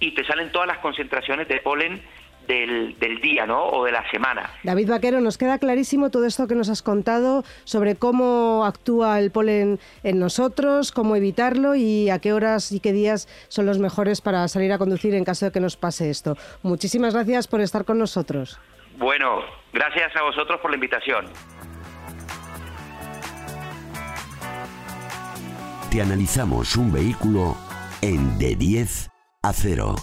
y 0.00 0.14
te 0.14 0.24
salen 0.24 0.50
todas 0.50 0.66
las 0.66 0.78
concentraciones 0.78 1.46
de 1.46 1.60
polen 1.60 2.02
del, 2.48 3.20
día, 3.22 3.46
¿no? 3.46 3.64
O 3.66 3.84
de 3.84 3.92
la 3.92 4.08
semana. 4.10 4.50
David 4.64 4.90
Vaquero, 4.90 5.20
nos 5.20 5.38
queda 5.38 5.58
clarísimo 5.58 6.10
todo 6.10 6.26
esto 6.26 6.48
que 6.48 6.54
nos 6.54 6.68
has 6.68 6.82
contado 6.82 7.44
sobre 7.64 7.94
cómo 7.94 8.64
actúa 8.64 9.20
el 9.20 9.30
polen 9.30 9.78
en 10.02 10.18
nosotros, 10.18 10.90
cómo 10.90 11.14
evitarlo 11.14 11.74
y 11.76 12.10
a 12.10 12.18
qué 12.18 12.32
horas 12.32 12.72
y 12.72 12.80
qué 12.80 12.92
días 12.92 13.28
son 13.48 13.66
los 13.66 13.78
mejores 13.78 14.20
para 14.20 14.48
salir 14.48 14.72
a 14.72 14.78
conducir 14.78 15.14
en 15.14 15.24
caso 15.24 15.46
de 15.46 15.52
que 15.52 15.60
nos 15.60 15.76
pase 15.76 16.10
esto. 16.10 16.36
Muchísimas 16.62 17.14
gracias 17.14 17.46
por 17.46 17.60
estar 17.60 17.84
con 17.84 17.98
nosotros. 17.98 18.58
Bueno, 18.96 19.42
gracias 19.72 20.14
a 20.16 20.22
vosotros 20.22 20.60
por 20.60 20.70
la 20.70 20.76
invitación. 20.76 21.26
Te 25.90 26.02
analizamos 26.02 26.76
un 26.76 26.92
vehículo 26.92 27.56
en 28.02 28.38
de 28.38 28.54
10 28.56 29.10
a 29.42 29.54
cero. 29.54 29.94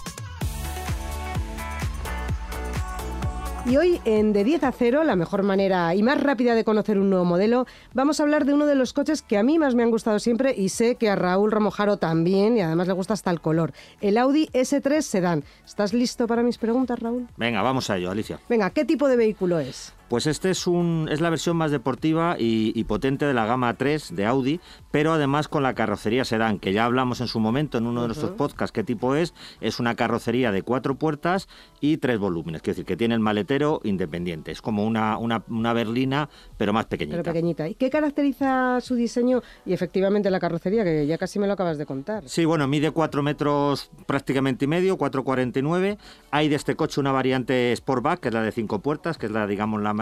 Y 3.67 3.77
hoy 3.77 4.01
en 4.05 4.33
De 4.33 4.43
10 4.43 4.63
a 4.63 4.71
0, 4.71 5.03
la 5.03 5.15
mejor 5.15 5.43
manera 5.43 5.93
y 5.93 6.01
más 6.01 6.19
rápida 6.19 6.55
de 6.55 6.63
conocer 6.63 6.97
un 6.97 7.11
nuevo 7.11 7.23
modelo, 7.23 7.67
vamos 7.93 8.19
a 8.19 8.23
hablar 8.23 8.45
de 8.45 8.53
uno 8.53 8.65
de 8.65 8.73
los 8.73 8.93
coches 8.93 9.21
que 9.21 9.37
a 9.37 9.43
mí 9.43 9.59
más 9.59 9.75
me 9.75 9.83
han 9.83 9.91
gustado 9.91 10.17
siempre 10.17 10.55
y 10.57 10.69
sé 10.69 10.95
que 10.95 11.09
a 11.09 11.15
Raúl 11.15 11.51
Romojaro 11.51 11.97
también 11.97 12.57
y 12.57 12.61
además 12.61 12.87
le 12.87 12.93
gusta 12.93 13.13
hasta 13.13 13.29
el 13.29 13.39
color, 13.39 13.73
el 14.01 14.17
Audi 14.17 14.47
S3 14.53 15.01
Sedan. 15.01 15.43
¿Estás 15.63 15.93
listo 15.93 16.25
para 16.25 16.41
mis 16.41 16.57
preguntas, 16.57 16.97
Raúl? 16.99 17.27
Venga, 17.37 17.61
vamos 17.61 17.91
a 17.91 17.97
ello, 17.97 18.09
Alicia. 18.09 18.39
Venga, 18.49 18.71
¿qué 18.71 18.85
tipo 18.85 19.07
de 19.07 19.17
vehículo 19.17 19.59
es? 19.59 19.93
Pues 20.09 20.25
este 20.25 20.49
es, 20.51 20.67
un, 20.67 21.09
es 21.11 21.19
la 21.19 21.29
versión 21.29 21.57
más 21.57 21.71
deportiva 21.71 22.37
y, 22.39 22.81
potente 22.85 23.25
de 23.25 23.33
la 23.33 23.45
gama 23.45 23.73
3 23.73 24.15
de 24.15 24.25
Audi, 24.25 24.61
pero 24.91 25.11
además 25.11 25.49
con 25.49 25.63
la 25.63 25.73
carrocería 25.73 26.23
sedán, 26.23 26.59
que 26.59 26.71
ya 26.71 26.85
hablamos 26.85 27.19
en 27.19 27.27
su 27.27 27.41
momento 27.41 27.77
en 27.77 27.85
uno 27.85 28.01
de 28.01 28.07
nuestros 28.07 28.31
podcasts 28.31 28.71
qué 28.71 28.85
tipo 28.85 29.15
es. 29.15 29.33
Es 29.59 29.81
una 29.81 29.95
carrocería 29.95 30.53
de 30.53 30.61
cuatro 30.61 30.95
puertas 30.95 31.49
y 31.81 31.97
tres 31.97 32.19
volúmenes, 32.19 32.61
quiero 32.61 32.75
decir, 32.75 32.85
que 32.85 32.95
tiene 32.95 33.15
el 33.15 33.19
maletero 33.19 33.81
independiente. 33.83 34.51
Es 34.51 34.61
como 34.61 34.85
una, 34.85 35.17
una, 35.17 35.43
una 35.49 35.73
berlina, 35.73 36.29
pero 36.57 36.71
más 36.71 36.85
pequeñita. 36.85 37.17
Pero 37.17 37.33
pequeñita. 37.33 37.67
¿Y 37.67 37.75
qué 37.75 37.89
caracteriza 37.89 38.79
su 38.79 38.95
diseño 38.95 39.41
y 39.65 39.73
efectivamente 39.73 40.29
la 40.29 40.39
carrocería, 40.39 40.85
que 40.85 41.05
ya 41.05 41.17
casi 41.17 41.39
me 41.39 41.47
lo 41.47 41.53
acabas 41.53 41.77
de 41.77 41.85
contar? 41.85 42.23
Sí, 42.27 42.45
bueno, 42.45 42.65
mide 42.69 42.91
4 42.91 43.21
metros 43.23 43.91
prácticamente 44.05 44.63
y 44.63 44.67
medio, 44.69 44.97
4,49. 44.97 45.97
Hay 46.31 46.47
de 46.47 46.55
este 46.55 46.75
coche 46.75 47.01
una 47.01 47.11
variante 47.11 47.75
Sportback, 47.75 48.21
que 48.21 48.27
es 48.29 48.33
la 48.33 48.41
de 48.41 48.53
cinco 48.53 48.79
puertas, 48.79 49.17
que 49.17 49.25
es 49.25 49.31
la, 49.33 49.45
digamos, 49.45 49.81
la 49.81 49.93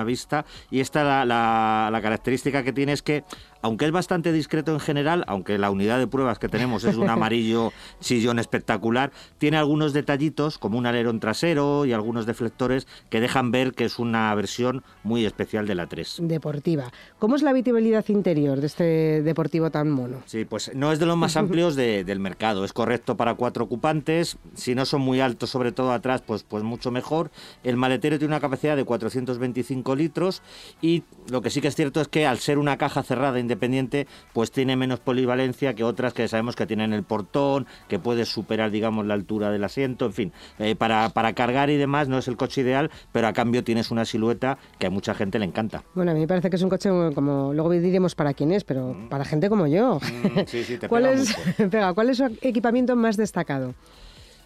Y 0.69 0.79
esta, 0.79 1.03
la, 1.03 1.25
la, 1.25 1.89
la 1.91 2.01
característica 2.01 2.63
que 2.63 2.73
tiene 2.73 2.93
es 2.93 3.01
que 3.01 3.23
aunque 3.61 3.85
es 3.85 3.91
bastante 3.91 4.31
discreto 4.31 4.71
en 4.71 4.79
general, 4.79 5.23
aunque 5.27 5.57
la 5.57 5.71
unidad 5.71 5.97
de 5.97 6.07
pruebas 6.07 6.39
que 6.39 6.49
tenemos 6.49 6.83
es 6.83 6.97
un 6.97 7.09
amarillo 7.15 7.73
sillón 7.99 8.39
espectacular, 8.39 9.11
tiene 9.37 9.57
algunos 9.57 9.93
detallitos 9.93 10.57
como 10.57 10.77
un 10.77 10.85
alerón 10.85 11.19
trasero 11.19 11.85
y 11.85 11.93
algunos 11.93 12.25
deflectores 12.25 12.87
que 13.09 13.19
dejan 13.19 13.51
ver 13.51 13.73
que 13.73 13.85
es 13.85 13.99
una 13.99 14.33
versión 14.35 14.83
muy 15.03 15.25
especial 15.25 15.67
de 15.67 15.75
la 15.75 15.87
3. 15.87 16.17
Deportiva. 16.21 16.91
¿Cómo 17.17 17.35
es 17.35 17.41
la 17.41 17.49
habitabilidad 17.49 18.05
interior 18.09 18.59
de 18.59 18.67
este 18.67 19.21
deportivo 19.23 19.71
tan 19.71 19.89
mono? 19.89 20.21
Sí, 20.25 20.45
pues 20.45 20.71
no 20.75 20.91
es 20.91 20.99
de 20.99 21.05
los 21.05 21.17
más 21.17 21.35
amplios 21.35 21.75
del 21.75 22.19
mercado. 22.19 22.65
Es 22.65 22.73
correcto 22.73 23.17
para 23.17 23.33
cuatro 23.35 23.63
ocupantes. 23.63 24.37
Si 24.53 24.75
no 24.75 24.85
son 24.85 25.01
muy 25.01 25.21
altos, 25.21 25.49
sobre 25.49 25.71
todo 25.71 25.91
atrás, 25.91 26.21
pues, 26.21 26.43
pues 26.43 26.63
mucho 26.63 26.91
mejor. 26.91 27.31
El 27.63 27.77
maletero 27.77 28.17
tiene 28.17 28.33
una 28.33 28.39
capacidad 28.39 28.75
de 28.75 28.85
425 28.85 29.95
litros 29.95 30.41
y 30.81 31.03
lo 31.29 31.41
que 31.41 31.49
sí 31.49 31.61
que 31.61 31.69
es 31.69 31.75
cierto 31.75 32.01
es 32.01 32.07
que 32.07 32.27
al 32.27 32.39
ser 32.39 32.59
una 32.59 32.77
caja 32.77 33.01
cerrada 33.01 33.39
independiente, 33.39 33.54
independiente, 33.55 34.07
pues 34.33 34.51
tiene 34.51 34.75
menos 34.75 34.99
polivalencia 34.99 35.73
que 35.73 35.83
otras 35.83 36.13
que 36.13 36.27
sabemos 36.27 36.55
que 36.55 36.65
tienen 36.65 36.93
el 36.93 37.03
portón, 37.03 37.65
que 37.87 37.99
puede 37.99 38.25
superar, 38.25 38.71
digamos, 38.71 39.05
la 39.05 39.13
altura 39.13 39.49
del 39.49 39.63
asiento, 39.63 40.05
en 40.05 40.13
fin, 40.13 40.33
eh, 40.59 40.75
para, 40.75 41.09
para 41.09 41.33
cargar 41.33 41.69
y 41.69 41.77
demás 41.77 42.07
no 42.07 42.17
es 42.17 42.27
el 42.27 42.37
coche 42.37 42.61
ideal, 42.61 42.91
pero 43.11 43.27
a 43.27 43.33
cambio 43.33 43.63
tienes 43.63 43.91
una 43.91 44.05
silueta 44.05 44.57
que 44.77 44.87
a 44.87 44.89
mucha 44.89 45.13
gente 45.13 45.39
le 45.39 45.45
encanta. 45.45 45.83
Bueno, 45.93 46.11
a 46.11 46.13
mí 46.13 46.19
me 46.19 46.27
parece 46.27 46.49
que 46.49 46.57
es 46.57 46.61
un 46.61 46.69
coche 46.69 46.89
como, 47.13 47.53
luego 47.53 47.71
diremos 47.71 48.15
para 48.15 48.33
quién 48.33 48.51
es, 48.51 48.63
pero 48.63 48.93
mm. 48.93 49.09
para 49.09 49.25
gente 49.25 49.49
como 49.49 49.67
yo. 49.67 49.99
Mm, 49.99 50.39
sí, 50.45 50.63
sí, 50.63 50.77
te 50.77 50.87
¿Cuál, 50.89 51.05
es, 51.05 51.35
¿Cuál 51.95 52.09
es 52.09 52.17
su 52.17 52.25
equipamiento 52.41 52.95
más 52.95 53.17
destacado? 53.17 53.73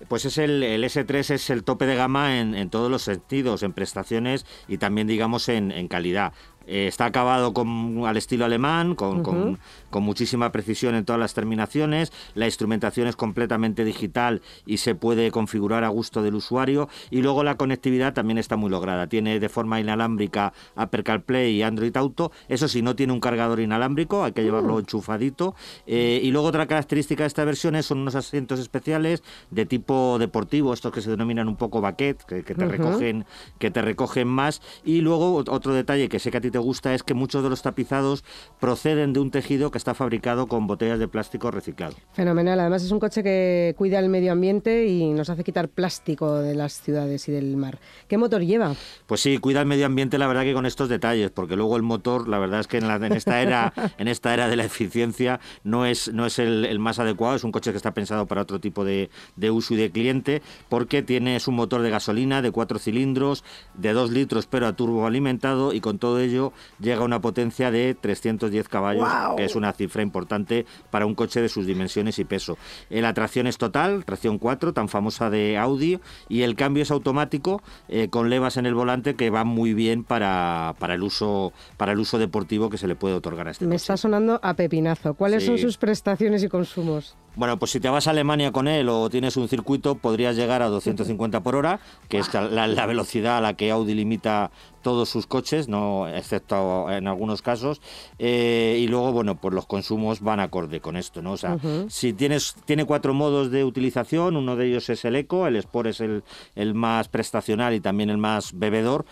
Pues 0.08 0.24
es 0.24 0.38
el, 0.38 0.64
S3 0.64 1.34
es 1.34 1.50
el 1.50 1.64
tope 1.64 1.86
de 1.86 1.96
gama 1.96 2.40
en, 2.40 2.70
todos 2.70 2.90
los 2.90 3.02
sentidos, 3.02 3.64
en 3.64 3.74
prestaciones 3.74 4.46
y 4.68 4.78
también 4.78 5.08
digamos 5.08 5.50
en, 5.50 5.72
en 5.72 5.90
calidad. 5.90 6.32
Eh, 6.70 6.86
está 6.86 7.06
acabado 7.06 7.52
con, 7.52 8.06
al 8.06 8.16
estilo 8.16 8.46
alemán, 8.46 8.94
con, 8.94 9.24
con, 9.24 9.58
muchísima 10.04 10.52
precisión 10.52 10.94
en 10.94 11.04
todas 11.04 11.20
las 11.20 11.34
terminaciones. 11.34 12.14
La 12.36 12.46
instrumentación 12.46 13.08
es 13.08 13.16
completamente 13.16 13.84
digital 13.84 14.44
y 14.68 14.78
se 14.78 14.94
puede 14.94 15.32
configurar 15.32 15.84
a 15.84 15.88
gusto 15.88 16.22
del 16.22 16.36
usuario. 16.36 16.88
Y 17.10 17.24
luego 17.24 17.44
la 17.44 17.58
conectividad 17.58 18.14
también 18.14 18.38
está 18.38 18.56
muy 18.56 18.70
lograda. 18.70 19.08
Tiene 19.08 19.40
de 19.40 19.50
forma 19.50 19.80
inalámbrica 19.80 20.54
Apple 20.76 21.04
CarPlay 21.04 21.56
y 21.56 21.64
Android 21.64 21.96
Auto. 21.98 22.32
Eso 22.48 22.68
sí, 22.68 22.84
no 22.84 22.96
tiene 22.96 23.14
un 23.14 23.20
cargador 23.20 23.60
inalámbrico, 23.60 24.24
hay 24.24 24.34
que 24.34 24.44
llevarlo 24.44 24.76
mm. 24.76 24.80
enchufadito. 24.80 25.56
Eh, 25.88 26.22
y 26.22 26.30
luego 26.30 26.50
otra 26.50 26.68
característica 26.68 27.24
de 27.24 27.28
esta 27.28 27.44
versión 27.46 27.82
son 27.82 28.00
unos 28.00 28.14
asientos 28.14 28.60
especiales 28.60 29.24
de 29.50 29.66
tipo 29.66 30.18
deportivo, 30.20 30.72
estos 30.74 30.92
que 30.92 31.02
se 31.02 31.10
denominan 31.10 31.48
un 31.48 31.56
poco 31.56 31.82
baquet, 31.82 32.24
que, 32.26 32.44
te 32.44 32.66
recogen 32.66 33.26
que 33.58 33.72
te 33.72 33.82
recogen 33.82 34.28
más. 34.28 34.62
Y 34.84 35.02
luego 35.02 35.44
otro 35.48 35.74
detalle 35.74 36.10
que 36.10 36.20
sé 36.20 36.30
que 36.30 36.38
a 36.38 36.42
ti 36.42 36.52
te 36.52 36.59
gusta 36.60 36.94
es 36.94 37.04
que 37.04 37.14
muchos 37.14 37.44
de 37.44 37.50
los 37.50 37.62
tapizados 37.62 38.24
proceden 38.60 39.14
de 39.14 39.20
un 39.20 39.32
tejido 39.32 39.72
que 39.72 39.78
está 39.78 39.94
fabricado 39.94 40.48
con 40.48 40.68
botellas 40.68 41.00
de 41.00 41.08
plástico 41.08 41.52
reciclado. 41.52 41.96
Fenomenal. 42.14 42.60
Además 42.60 42.84
es 42.84 42.92
un 42.92 43.00
coche 43.00 43.24
que 43.24 43.76
cuida 43.78 44.00
el 44.00 44.10
medio 44.10 44.32
ambiente 44.32 44.88
y 44.88 45.12
nos 45.12 45.30
hace 45.30 45.44
quitar 45.44 45.70
plástico 45.70 46.36
de 46.36 46.56
las 46.56 46.82
ciudades 46.82 47.28
y 47.28 47.32
del 47.32 47.58
mar. 47.58 47.80
¿Qué 48.08 48.18
motor 48.18 48.42
lleva? 48.42 48.76
Pues 49.08 49.22
sí, 49.22 49.38
cuida 49.38 49.62
el 49.62 49.68
medio 49.68 49.86
ambiente, 49.86 50.18
la 50.18 50.28
verdad 50.28 50.44
que 50.44 50.54
con 50.54 50.66
estos 50.66 50.90
detalles, 50.90 51.32
porque 51.32 51.56
luego 51.56 51.76
el 51.76 51.84
motor, 51.84 52.28
la 52.28 52.40
verdad 52.40 52.62
es 52.62 52.68
que 52.68 52.78
en, 52.78 53.12
esta 53.12 53.42
era, 53.42 53.74
en 53.98 54.08
esta 54.08 54.34
era 54.34 54.48
de 54.48 54.56
la 54.56 54.66
eficiencia 54.66 55.40
no 55.64 55.86
es, 55.86 56.14
no 56.14 56.26
es 56.26 56.40
el, 56.40 56.80
más 56.80 57.00
adecuado. 57.00 57.36
Es 57.36 57.44
un 57.44 57.52
coche 57.52 57.72
que 57.72 57.78
está 57.78 57.94
pensado 57.94 58.26
para 58.28 58.42
otro 58.42 58.60
tipo 58.60 58.86
de, 58.86 59.10
de 59.36 59.52
uso 59.52 59.74
y 59.74 59.78
de 59.78 59.92
cliente, 59.92 60.42
porque 60.70 61.02
tiene 61.02 61.38
un 61.48 61.56
motor 61.56 61.82
de 61.82 61.90
gasolina 61.90 62.42
de 62.42 62.52
cuatro 62.52 62.80
cilindros, 62.80 63.44
de 63.74 63.94
dos 63.94 64.12
litros, 64.12 64.48
pero 64.48 64.68
a 64.68 64.74
turbo 64.74 65.06
alimentado 65.06 65.74
y 65.74 65.82
con 65.82 66.00
todo 66.00 66.20
ello 66.20 66.39
llega 66.80 67.02
a 67.02 67.06
una 67.06 67.22
potencia 67.22 67.72
de 67.72 67.96
310 67.96 68.68
caballos, 68.68 69.08
que 69.38 69.46
es 69.46 69.56
una 69.56 69.74
cifra 69.74 70.02
importante 70.02 70.66
para 70.90 71.06
un 71.06 71.16
coche 71.16 71.42
de 71.42 71.50
sus 71.50 71.66
dimensiones 71.66 72.20
y 72.20 72.26
peso. 72.26 72.58
La 72.90 73.14
tracción 73.14 73.48
es 73.48 73.58
total, 73.58 74.06
tracción 74.06 74.38
4, 74.38 74.74
tan 74.74 74.90
famosa 74.90 75.30
de 75.30 75.58
Audi, 75.58 76.00
y 76.28 76.42
el 76.42 76.56
cambio 76.56 76.84
es 76.84 76.92
automático 76.92 77.62
eh, 77.88 78.10
con 78.10 78.30
levas 78.30 78.58
en 78.58 78.66
el 78.66 78.74
volante 78.74 79.16
que 79.16 79.30
va 79.30 79.44
muy 79.44 79.74
bien 79.74 80.04
para, 80.04 80.76
para, 80.80 80.96
el 80.96 81.04
uso, 81.04 81.54
para 81.78 81.92
el 81.92 82.00
uso 82.00 82.18
deportivo 82.18 82.70
que 82.70 82.78
se 82.78 82.88
le 82.88 82.96
puede 82.96 83.16
otorgar 83.16 83.48
a 83.48 83.52
este 83.52 83.66
Me 83.66 83.76
está 83.76 83.98
sonando 83.98 84.40
a 84.44 84.54
pepinazo. 84.54 85.14
¿Cuáles 85.14 85.46
son 85.46 85.58
sus 85.58 85.78
prestaciones 85.78 86.44
y 86.44 86.50
consumos? 86.50 87.16
Bueno, 87.40 87.58
pues 87.58 87.72
si 87.72 87.80
te 87.80 87.88
vas 87.88 88.06
a 88.06 88.12
Alemania 88.12 88.52
con 88.52 88.68
él 88.68 88.90
o 88.90 89.10
tienes 89.10 89.38
un 89.38 89.48
circuito, 89.48 89.96
podrías 89.96 90.36
llegar 90.36 90.62
a 90.62 90.68
250 90.68 91.42
por 91.42 91.56
hora, 91.56 91.80
que 92.10 92.18
es 92.18 92.34
la, 92.34 92.86
velocidad 92.86 93.38
a 93.38 93.42
la 93.42 93.54
que 93.54 93.72
Audi 93.72 93.94
limita 93.94 94.52
todos 94.82 95.08
sus 95.08 95.26
coches, 95.26 95.70
no 95.70 96.10
excepto 96.10 96.92
en 96.92 97.08
algunos 97.08 97.42
casos. 97.42 97.80
Eh, 98.18 98.80
y 98.82 98.88
luego, 98.88 99.14
bueno, 99.14 99.40
pues 99.40 99.54
los 99.54 99.66
consumos 99.68 100.20
van 100.20 100.42
acorde 100.42 100.82
con 100.82 100.98
esto, 100.98 101.22
¿no? 101.22 101.32
O 101.32 101.38
sea, 101.38 101.58
si 101.88 102.12
tienes, 102.12 102.56
tiene 102.66 102.84
cuatro 102.84 103.14
modos 103.14 103.52
de 103.52 103.64
utilización, 103.64 104.36
uno 104.36 104.58
de 104.58 104.68
ellos 104.68 104.90
es 104.90 105.06
el 105.06 105.16
eco, 105.16 105.48
el 105.48 105.56
Sport 105.56 105.88
es 105.88 106.02
el, 106.02 106.26
el 106.56 106.74
más 106.74 107.08
prestacional 107.08 107.74
y 107.74 107.80
también 107.80 108.10
el 108.10 108.18
más 108.18 108.52
bebedor, 108.52 109.06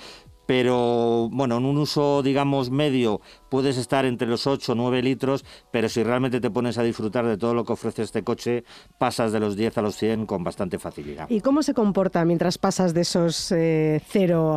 pero 0.47 1.29
bueno, 1.31 1.57
en 1.57 1.65
un 1.65 1.77
uso, 1.77 2.23
digamos, 2.23 2.71
medio 2.71 3.21
puedes 3.49 3.77
estar 3.77 4.05
entre 4.05 4.27
los 4.27 4.47
8 4.47 4.71
o 4.71 4.75
9 4.75 5.01
litros, 5.01 5.45
pero 5.71 5.89
si 5.89 6.03
realmente 6.03 6.39
te 6.39 6.49
pones 6.49 6.77
a 6.77 6.83
disfrutar 6.83 7.25
de 7.25 7.37
todo 7.37 7.53
lo 7.53 7.63
que 7.63 7.73
ofrece 7.73 8.03
este 8.03 8.23
coche, 8.23 8.63
pasas 8.97 9.31
de 9.31 9.39
los 9.39 9.55
10 9.55 9.77
a 9.77 9.81
los 9.81 9.95
100 9.95 10.25
con 10.25 10.43
bastante 10.43 10.79
facilidad. 10.79 11.29
¿Y 11.29 11.41
cómo 11.41 11.63
se 11.63 11.73
comporta 11.73 12.23
mientras 12.25 12.57
pasas 12.57 12.93
de 12.93 13.01
esos 13.01 13.47
0 13.49 13.55
eh, 13.57 14.01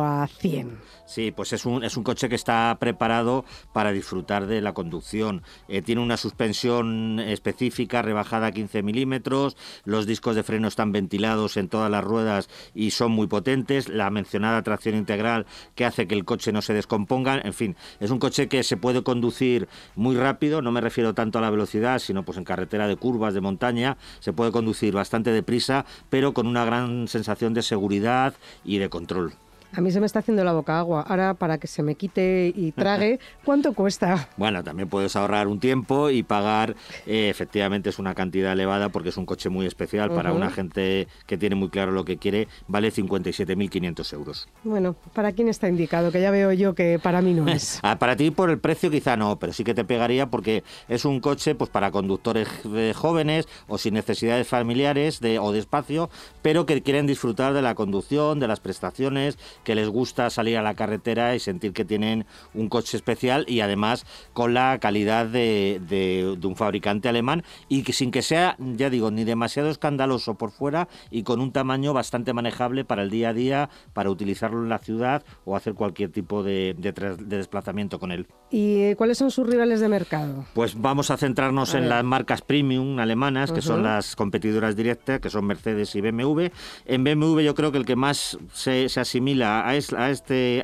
a 0.01 0.27
100? 0.27 0.79
Sí, 1.05 1.31
pues 1.31 1.51
es 1.51 1.65
un, 1.65 1.83
es 1.83 1.97
un 1.97 2.03
coche 2.03 2.29
que 2.29 2.35
está 2.35 2.77
preparado 2.79 3.43
para 3.73 3.91
disfrutar 3.91 4.47
de 4.47 4.61
la 4.61 4.73
conducción. 4.73 5.43
Eh, 5.67 5.81
tiene 5.81 6.01
una 6.01 6.15
suspensión 6.15 7.19
específica 7.19 8.01
rebajada 8.01 8.47
a 8.47 8.51
15 8.51 8.81
milímetros, 8.81 9.57
los 9.83 10.05
discos 10.05 10.35
de 10.35 10.43
freno 10.43 10.69
están 10.69 10.93
ventilados 10.93 11.57
en 11.57 11.67
todas 11.67 11.91
las 11.91 12.03
ruedas 12.03 12.49
y 12.73 12.91
son 12.91 13.11
muy 13.11 13.27
potentes, 13.27 13.89
la 13.89 14.09
mencionada 14.09 14.61
tracción 14.63 14.95
integral 14.95 15.45
que 15.75 15.85
hace 15.85 16.07
que 16.07 16.15
el 16.15 16.23
coche 16.23 16.51
no 16.51 16.61
se 16.61 16.73
descomponga, 16.73 17.41
en 17.43 17.53
fin, 17.53 17.75
es 17.99 18.09
un 18.09 18.19
coche 18.19 18.47
que 18.47 18.63
se 18.63 18.77
puede 18.81 19.03
conducir 19.03 19.69
muy 19.95 20.17
rápido, 20.17 20.61
no 20.61 20.71
me 20.71 20.81
refiero 20.81 21.13
tanto 21.13 21.37
a 21.37 21.41
la 21.41 21.49
velocidad, 21.49 21.99
sino 21.99 22.23
pues 22.23 22.37
en 22.37 22.43
carretera 22.43 22.87
de 22.87 22.97
curvas, 22.97 23.33
de 23.33 23.41
montaña, 23.41 23.97
se 24.19 24.33
puede 24.33 24.51
conducir 24.51 24.93
bastante 24.93 25.31
deprisa, 25.31 25.85
pero 26.09 26.33
con 26.33 26.47
una 26.47 26.65
gran 26.65 27.07
sensación 27.07 27.53
de 27.53 27.61
seguridad 27.61 28.33
y 28.65 28.79
de 28.79 28.89
control. 28.89 29.33
A 29.73 29.79
mí 29.79 29.89
se 29.91 29.99
me 30.01 30.05
está 30.05 30.19
haciendo 30.19 30.43
la 30.43 30.51
boca 30.51 30.79
agua. 30.79 31.05
Ahora, 31.07 31.33
para 31.33 31.57
que 31.57 31.67
se 31.67 31.81
me 31.81 31.95
quite 31.95 32.51
y 32.55 32.71
trague, 32.75 33.19
¿cuánto 33.45 33.73
cuesta? 33.73 34.29
Bueno, 34.37 34.63
también 34.63 34.89
puedes 34.89 35.15
ahorrar 35.15 35.47
un 35.47 35.59
tiempo 35.59 36.09
y 36.09 36.23
pagar, 36.23 36.75
eh, 37.05 37.29
efectivamente 37.29 37.89
es 37.89 37.99
una 37.99 38.13
cantidad 38.13 38.51
elevada 38.51 38.89
porque 38.89 39.09
es 39.09 39.17
un 39.17 39.25
coche 39.25 39.49
muy 39.49 39.65
especial 39.65 40.11
para 40.11 40.33
una 40.33 40.49
gente 40.49 41.07
que 41.25 41.37
tiene 41.37 41.55
muy 41.55 41.69
claro 41.69 41.91
lo 41.91 42.03
que 42.03 42.17
quiere, 42.17 42.47
vale 42.67 42.91
57.500 42.91 44.13
euros. 44.13 44.49
Bueno, 44.63 44.95
¿para 45.13 45.31
quién 45.31 45.47
está 45.47 45.69
indicado? 45.69 46.11
Que 46.11 46.21
ya 46.21 46.31
veo 46.31 46.51
yo 46.51 46.75
que 46.75 46.99
para 47.01 47.21
mí 47.21 47.33
no 47.33 47.47
es. 47.47 47.79
Ah, 47.91 47.97
para 47.97 48.15
ti 48.15 48.31
por 48.31 48.49
el 48.49 48.59
precio 48.59 48.91
quizá 48.91 49.17
no, 49.17 49.39
pero 49.39 49.53
sí 49.53 49.63
que 49.63 49.73
te 49.73 49.83
pegaría 49.83 50.27
porque 50.27 50.63
es 50.87 51.03
un 51.03 51.19
coche 51.19 51.55
pues 51.55 51.69
para 51.69 51.91
conductores 51.91 52.47
jóvenes 52.95 53.47
o 53.67 53.77
sin 53.77 53.95
necesidades 53.95 54.47
familiares 54.47 55.19
de, 55.19 55.39
o 55.39 55.51
de 55.51 55.59
espacio, 55.59 56.09
pero 56.41 56.65
que 56.65 56.81
quieren 56.81 57.07
disfrutar 57.07 57.53
de 57.53 57.61
la 57.61 57.75
conducción, 57.75 58.39
de 58.39 58.47
las 58.47 58.59
prestaciones 58.59 59.37
que 59.63 59.75
les 59.75 59.89
gusta 59.89 60.29
salir 60.29 60.57
a 60.57 60.61
la 60.61 60.73
carretera 60.73 61.35
y 61.35 61.39
sentir 61.39 61.73
que 61.73 61.85
tienen 61.85 62.25
un 62.53 62.69
coche 62.69 62.97
especial 62.97 63.45
y 63.47 63.61
además 63.61 64.05
con 64.33 64.53
la 64.53 64.79
calidad 64.79 65.25
de, 65.25 66.37
un 66.43 66.55
fabricante 66.55 67.09
alemán 67.09 67.43
y 67.69 67.83
que 67.83 67.93
sin 67.93 68.11
que 68.11 68.21
sea, 68.21 68.55
ya 68.59 68.89
digo, 68.89 69.11
ni 69.11 69.23
demasiado 69.23 69.69
escandaloso 69.69 70.35
por 70.35 70.51
fuera 70.51 70.87
y 71.09 71.23
con 71.23 71.39
un 71.39 71.51
tamaño 71.51 71.93
bastante 71.93 72.33
manejable 72.33 72.85
para 72.85 73.03
el 73.03 73.09
día 73.09 73.29
a 73.29 73.33
día, 73.33 73.69
para 73.93 74.09
utilizarlo 74.09 74.63
en 74.63 74.69
la 74.69 74.79
ciudad 74.79 75.23
o 75.45 75.55
hacer 75.55 75.73
cualquier 75.73 76.11
tipo 76.11 76.43
de, 76.43 76.75
desplazamiento 77.19 77.99
con 77.99 78.11
él. 78.11 78.27
¿Y 78.49 78.95
cuáles 78.95 79.17
son 79.17 79.31
sus 79.31 79.47
rivales 79.47 79.79
de 79.79 79.87
mercado? 79.87 80.45
Pues 80.53 80.79
vamos 80.79 81.09
a 81.11 81.17
centrarnos 81.17 81.73
en 81.73 81.87
las 81.87 82.03
marcas 82.03 82.41
premium 82.41 82.99
alemanas, 82.99 83.51
que 83.51 83.61
son 83.61 83.83
las 83.83 84.15
competidoras 84.15 84.75
directas, 84.75 85.19
que 85.19 85.29
son 85.29 85.45
Mercedes 85.45 85.95
y 85.95 86.01
BMW. 86.01 86.47
En 86.85 87.03
BMW 87.03 87.41
yo 87.41 87.55
creo 87.55 87.71
que 87.71 87.77
el 87.77 87.85
que 87.85 87.95
más 87.95 88.37
se, 88.53 88.89
se 88.89 88.99
asimila 88.99 89.50
a, 89.59 89.69
a 89.69 90.09
este 90.09 90.63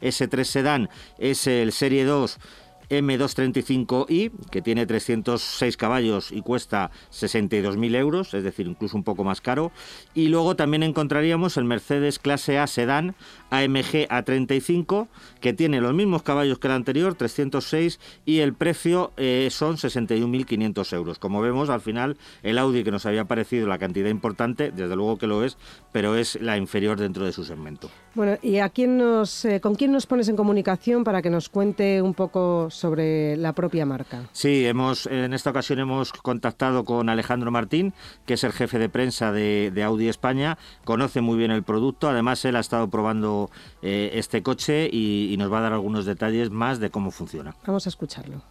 S3 0.00 0.44
Sedan 0.44 0.88
es 1.18 1.46
el 1.46 1.72
Serie 1.72 2.04
2 2.04 2.38
M235i, 2.92 4.30
que 4.50 4.60
tiene 4.60 4.86
306 4.86 5.76
caballos 5.76 6.30
y 6.30 6.42
cuesta 6.42 6.90
62.000 7.10 7.96
euros, 7.96 8.34
es 8.34 8.44
decir, 8.44 8.66
incluso 8.66 8.96
un 8.96 9.04
poco 9.04 9.24
más 9.24 9.40
caro. 9.40 9.72
Y 10.14 10.28
luego 10.28 10.56
también 10.56 10.82
encontraríamos 10.82 11.56
el 11.56 11.64
Mercedes 11.64 12.18
Clase 12.18 12.58
A 12.58 12.66
Sedan 12.66 13.14
AMG 13.52 14.08
A35, 14.08 15.08
que 15.40 15.52
tiene 15.52 15.80
los 15.80 15.94
mismos 15.94 16.22
caballos 16.22 16.58
que 16.58 16.68
el 16.68 16.74
anterior, 16.74 17.14
306, 17.14 18.00
y 18.24 18.40
el 18.40 18.54
precio 18.54 19.12
eh, 19.16 19.48
son 19.50 19.76
61.500 19.76 20.92
euros. 20.94 21.18
Como 21.18 21.40
vemos, 21.40 21.70
al 21.70 21.80
final, 21.80 22.16
el 22.42 22.58
Audi 22.58 22.82
que 22.82 22.90
nos 22.90 23.06
había 23.06 23.26
parecido 23.26 23.68
la 23.68 23.78
cantidad 23.78 24.08
importante, 24.08 24.72
desde 24.72 24.96
luego 24.96 25.18
que 25.18 25.26
lo 25.26 25.44
es, 25.44 25.56
pero 25.92 26.16
es 26.16 26.40
la 26.40 26.56
inferior 26.56 26.98
dentro 26.98 27.24
de 27.24 27.32
su 27.32 27.44
segmento. 27.44 27.90
Bueno, 28.14 28.38
¿y 28.42 28.58
a 28.58 28.68
quién 28.68 28.98
nos, 28.98 29.44
eh, 29.44 29.60
con 29.60 29.74
quién 29.74 29.92
nos 29.92 30.06
pones 30.06 30.28
en 30.28 30.36
comunicación 30.36 31.04
para 31.04 31.22
que 31.22 31.30
nos 31.30 31.48
cuente 31.48 32.02
un 32.02 32.14
poco 32.14 32.68
sobre 32.70 33.36
la 33.36 33.52
propia 33.52 33.86
marca. 33.86 34.28
Sí, 34.32 34.66
hemos, 34.66 35.06
en 35.06 35.32
esta 35.32 35.50
ocasión 35.50 35.78
hemos 35.78 36.12
contactado 36.12 36.84
con 36.84 37.08
Alejandro 37.08 37.50
Martín, 37.50 37.92
que 38.26 38.34
es 38.34 38.44
el 38.44 38.52
jefe 38.52 38.78
de 38.78 38.88
prensa 38.88 39.32
de, 39.32 39.82
Audi 39.82 40.08
España, 40.08 40.58
conoce 40.84 41.20
muy 41.20 41.36
bien 41.36 41.50
el 41.50 41.64
producto, 41.64 42.08
además 42.08 42.44
él 42.44 42.56
ha 42.56 42.60
estado 42.60 42.88
probando 42.88 43.41
eh, 43.82 44.10
este 44.14 44.42
coche 44.42 44.88
y, 44.90 45.32
y 45.32 45.36
nos 45.36 45.52
va 45.52 45.58
a 45.58 45.62
dar 45.62 45.72
algunos 45.72 46.04
detalles 46.04 46.50
más 46.50 46.80
de 46.80 46.90
cómo 46.90 47.10
funciona. 47.10 47.54
Vamos 47.66 47.86
a 47.86 47.88
escucharlo. 47.88 48.42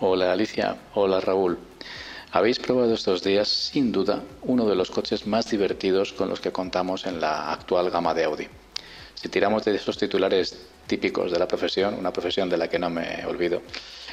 Hola 0.00 0.32
Alicia, 0.32 0.76
hola 0.94 1.20
Raúl. 1.20 1.58
Habéis 2.32 2.58
probado 2.58 2.94
estos 2.94 3.22
días, 3.22 3.46
sin 3.48 3.92
duda, 3.92 4.22
uno 4.42 4.66
de 4.66 4.74
los 4.74 4.90
coches 4.90 5.26
más 5.26 5.50
divertidos 5.50 6.14
con 6.14 6.30
los 6.30 6.40
que 6.40 6.50
contamos 6.50 7.06
en 7.06 7.20
la 7.20 7.52
actual 7.52 7.90
gama 7.90 8.14
de 8.14 8.24
Audi. 8.24 8.48
Si 9.14 9.28
tiramos 9.28 9.64
de 9.64 9.74
esos 9.74 9.98
titulares 9.98 10.66
típicos 10.86 11.30
de 11.30 11.38
la 11.38 11.46
profesión, 11.46 11.94
una 11.94 12.12
profesión 12.12 12.48
de 12.48 12.56
la 12.56 12.68
que 12.68 12.78
no 12.78 12.88
me 12.88 13.24
olvido, 13.26 13.60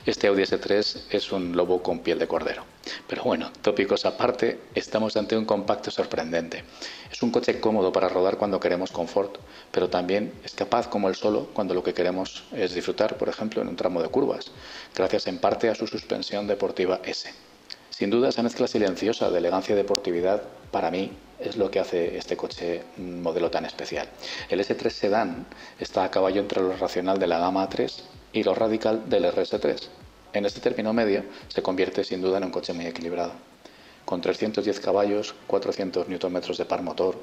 este 0.05 0.27
Audi 0.27 0.43
S3 0.43 1.01
es 1.11 1.31
un 1.31 1.55
lobo 1.55 1.83
con 1.83 1.99
piel 1.99 2.19
de 2.19 2.27
cordero. 2.27 2.63
Pero 3.07 3.23
bueno, 3.23 3.51
tópicos 3.61 4.05
aparte, 4.05 4.59
estamos 4.75 5.15
ante 5.17 5.37
un 5.37 5.45
compacto 5.45 5.91
sorprendente. 5.91 6.63
Es 7.11 7.21
un 7.21 7.31
coche 7.31 7.59
cómodo 7.59 7.91
para 7.91 8.09
rodar 8.09 8.37
cuando 8.37 8.59
queremos 8.59 8.91
confort, 8.91 9.37
pero 9.71 9.89
también 9.89 10.33
es 10.43 10.53
capaz 10.53 10.87
como 10.87 11.09
el 11.09 11.15
solo 11.15 11.49
cuando 11.53 11.73
lo 11.73 11.83
que 11.83 11.93
queremos 11.93 12.43
es 12.51 12.73
disfrutar, 12.73 13.17
por 13.17 13.29
ejemplo, 13.29 13.61
en 13.61 13.67
un 13.67 13.75
tramo 13.75 14.01
de 14.01 14.09
curvas, 14.09 14.51
gracias 14.95 15.27
en 15.27 15.39
parte 15.39 15.69
a 15.69 15.75
su 15.75 15.87
suspensión 15.87 16.47
deportiva 16.47 17.01
S. 17.03 17.33
Sin 17.89 18.09
duda, 18.09 18.29
esa 18.29 18.43
mezcla 18.43 18.67
silenciosa 18.67 19.29
de 19.29 19.39
elegancia 19.39 19.73
y 19.73 19.75
deportividad, 19.75 20.43
para 20.71 20.89
mí, 20.89 21.11
es 21.39 21.57
lo 21.57 21.71
que 21.71 21.79
hace 21.79 22.17
este 22.17 22.37
coche 22.37 22.83
modelo 22.97 23.49
tan 23.49 23.65
especial. 23.65 24.07
El 24.49 24.59
S3 24.59 24.89
Sedan 24.89 25.45
está 25.79 26.03
a 26.03 26.11
caballo 26.11 26.41
entre 26.41 26.61
lo 26.61 26.75
racional 26.77 27.19
de 27.19 27.27
la 27.27 27.39
gama 27.39 27.67
A3 27.67 27.91
y 28.33 28.43
lo 28.43 28.53
radical 28.53 29.09
del 29.09 29.25
RS3. 29.25 29.87
En 30.33 30.45
este 30.45 30.59
término 30.59 30.93
medio 30.93 31.23
se 31.47 31.61
convierte 31.61 32.03
sin 32.03 32.21
duda 32.21 32.37
en 32.37 32.45
un 32.45 32.51
coche 32.51 32.73
muy 32.73 32.85
equilibrado. 32.85 33.31
Con 34.05 34.21
310 34.21 34.79
caballos, 34.79 35.35
400 35.47 36.07
Nm 36.07 36.41
de 36.41 36.65
par 36.65 36.81
motor, 36.81 37.17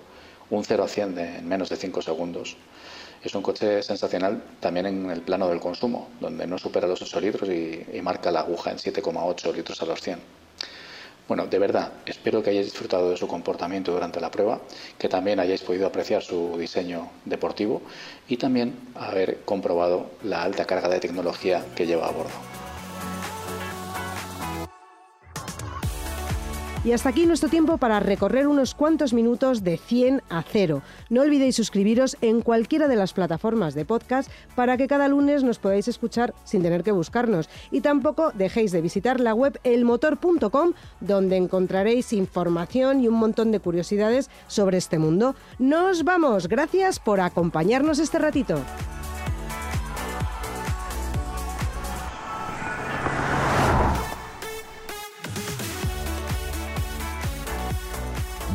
un 0.51 0.65
0 0.65 0.85
a 0.85 0.89
100 0.89 1.19
en 1.19 1.49
menos 1.49 1.69
de 1.69 1.77
5 1.77 2.03
segundos. 2.03 2.57
Es 3.23 3.35
un 3.35 3.43
coche 3.43 3.83
sensacional 3.83 4.43
también 4.61 4.87
en 4.87 5.11
el 5.11 5.23
plano 5.23 5.49
del 5.49 5.61
consumo, 5.61 6.09
donde 6.21 6.47
no 6.47 6.59
supera 6.59 6.87
los 6.87 7.03
8 7.03 7.21
litros 7.21 7.49
y, 7.49 7.85
y 7.93 8.03
marca 8.03 8.31
la 8.31 8.41
aguja 8.41 8.71
en 8.71 8.79
7,8 8.79 9.55
litros 9.55 9.83
a 9.83 9.87
los 9.87 10.01
100. 10.01 10.21
Bueno, 11.29 11.49
de 11.49 11.59
verdad, 11.59 11.93
espero 12.07 12.41
que 12.41 12.51
hayáis 12.51 12.67
disfrutado 12.67 13.11
de 13.11 13.17
su 13.17 13.27
comportamiento 13.27 13.93
durante 13.93 14.21
la 14.21 14.31
prueba, 14.31 14.61
que 14.97 15.09
también 15.09 15.41
hayáis 15.41 15.61
podido 15.61 15.89
apreciar 15.89 16.23
su 16.23 16.57
diseño 16.57 17.09
deportivo 17.25 17.83
y 18.29 18.37
también 18.37 18.77
haber 18.95 19.41
comprobado 19.45 20.07
la 20.23 20.45
alta 20.45 20.67
carga 20.67 20.89
de 20.89 21.01
tecnología 21.01 21.65
que 21.75 21.87
lleva 21.87 22.07
a 22.07 22.13
bordo. 22.13 22.66
Y 26.87 26.93
hasta 26.93 27.09
aquí 27.09 27.27
nuestro 27.27 27.49
tiempo 27.49 27.79
para 27.79 27.99
recorrer 27.99 28.47
unos 28.47 28.77
cuantos 28.77 29.13
minutos 29.13 29.65
de 29.65 29.77
100 29.77 30.23
a 30.29 30.45
0. 30.45 30.83
No 31.11 31.23
olvidéis 31.23 31.57
suscribiros 31.57 32.17
en 32.21 32.43
cualquiera 32.43 32.87
de 32.87 32.95
las 32.95 33.13
plataformas 33.13 33.75
de 33.75 33.85
podcast 33.85 34.31
para 34.55 34.77
que 34.77 34.87
cada 34.87 35.09
lunes 35.09 35.43
nos 35.43 35.59
podáis 35.59 35.89
escuchar 35.89 36.33
sin 36.45 36.63
tener 36.63 36.85
que 36.85 36.93
buscarnos. 36.93 37.49
Y 37.73 37.81
tampoco 37.81 38.31
dejéis 38.31 38.71
de 38.71 38.83
visitar 38.83 39.19
la 39.19 39.35
web 39.35 39.59
elmotor.com 39.65 40.75
donde 41.01 41.37
encontraréis 41.37 42.13
información 42.13 43.01
y 43.01 43.09
un 43.09 43.15
montón 43.15 43.51
de 43.51 43.59
curiosidades 43.59 44.31
sobre 44.47 44.79
este 44.79 45.01
mundo. 45.01 45.35
Nos 45.59 46.05
vamos. 46.05 46.47
Gracias 46.47 47.01
por 47.01 47.19
acompañarnos 47.19 47.99
este 47.99 48.21
ratito. 48.21 48.61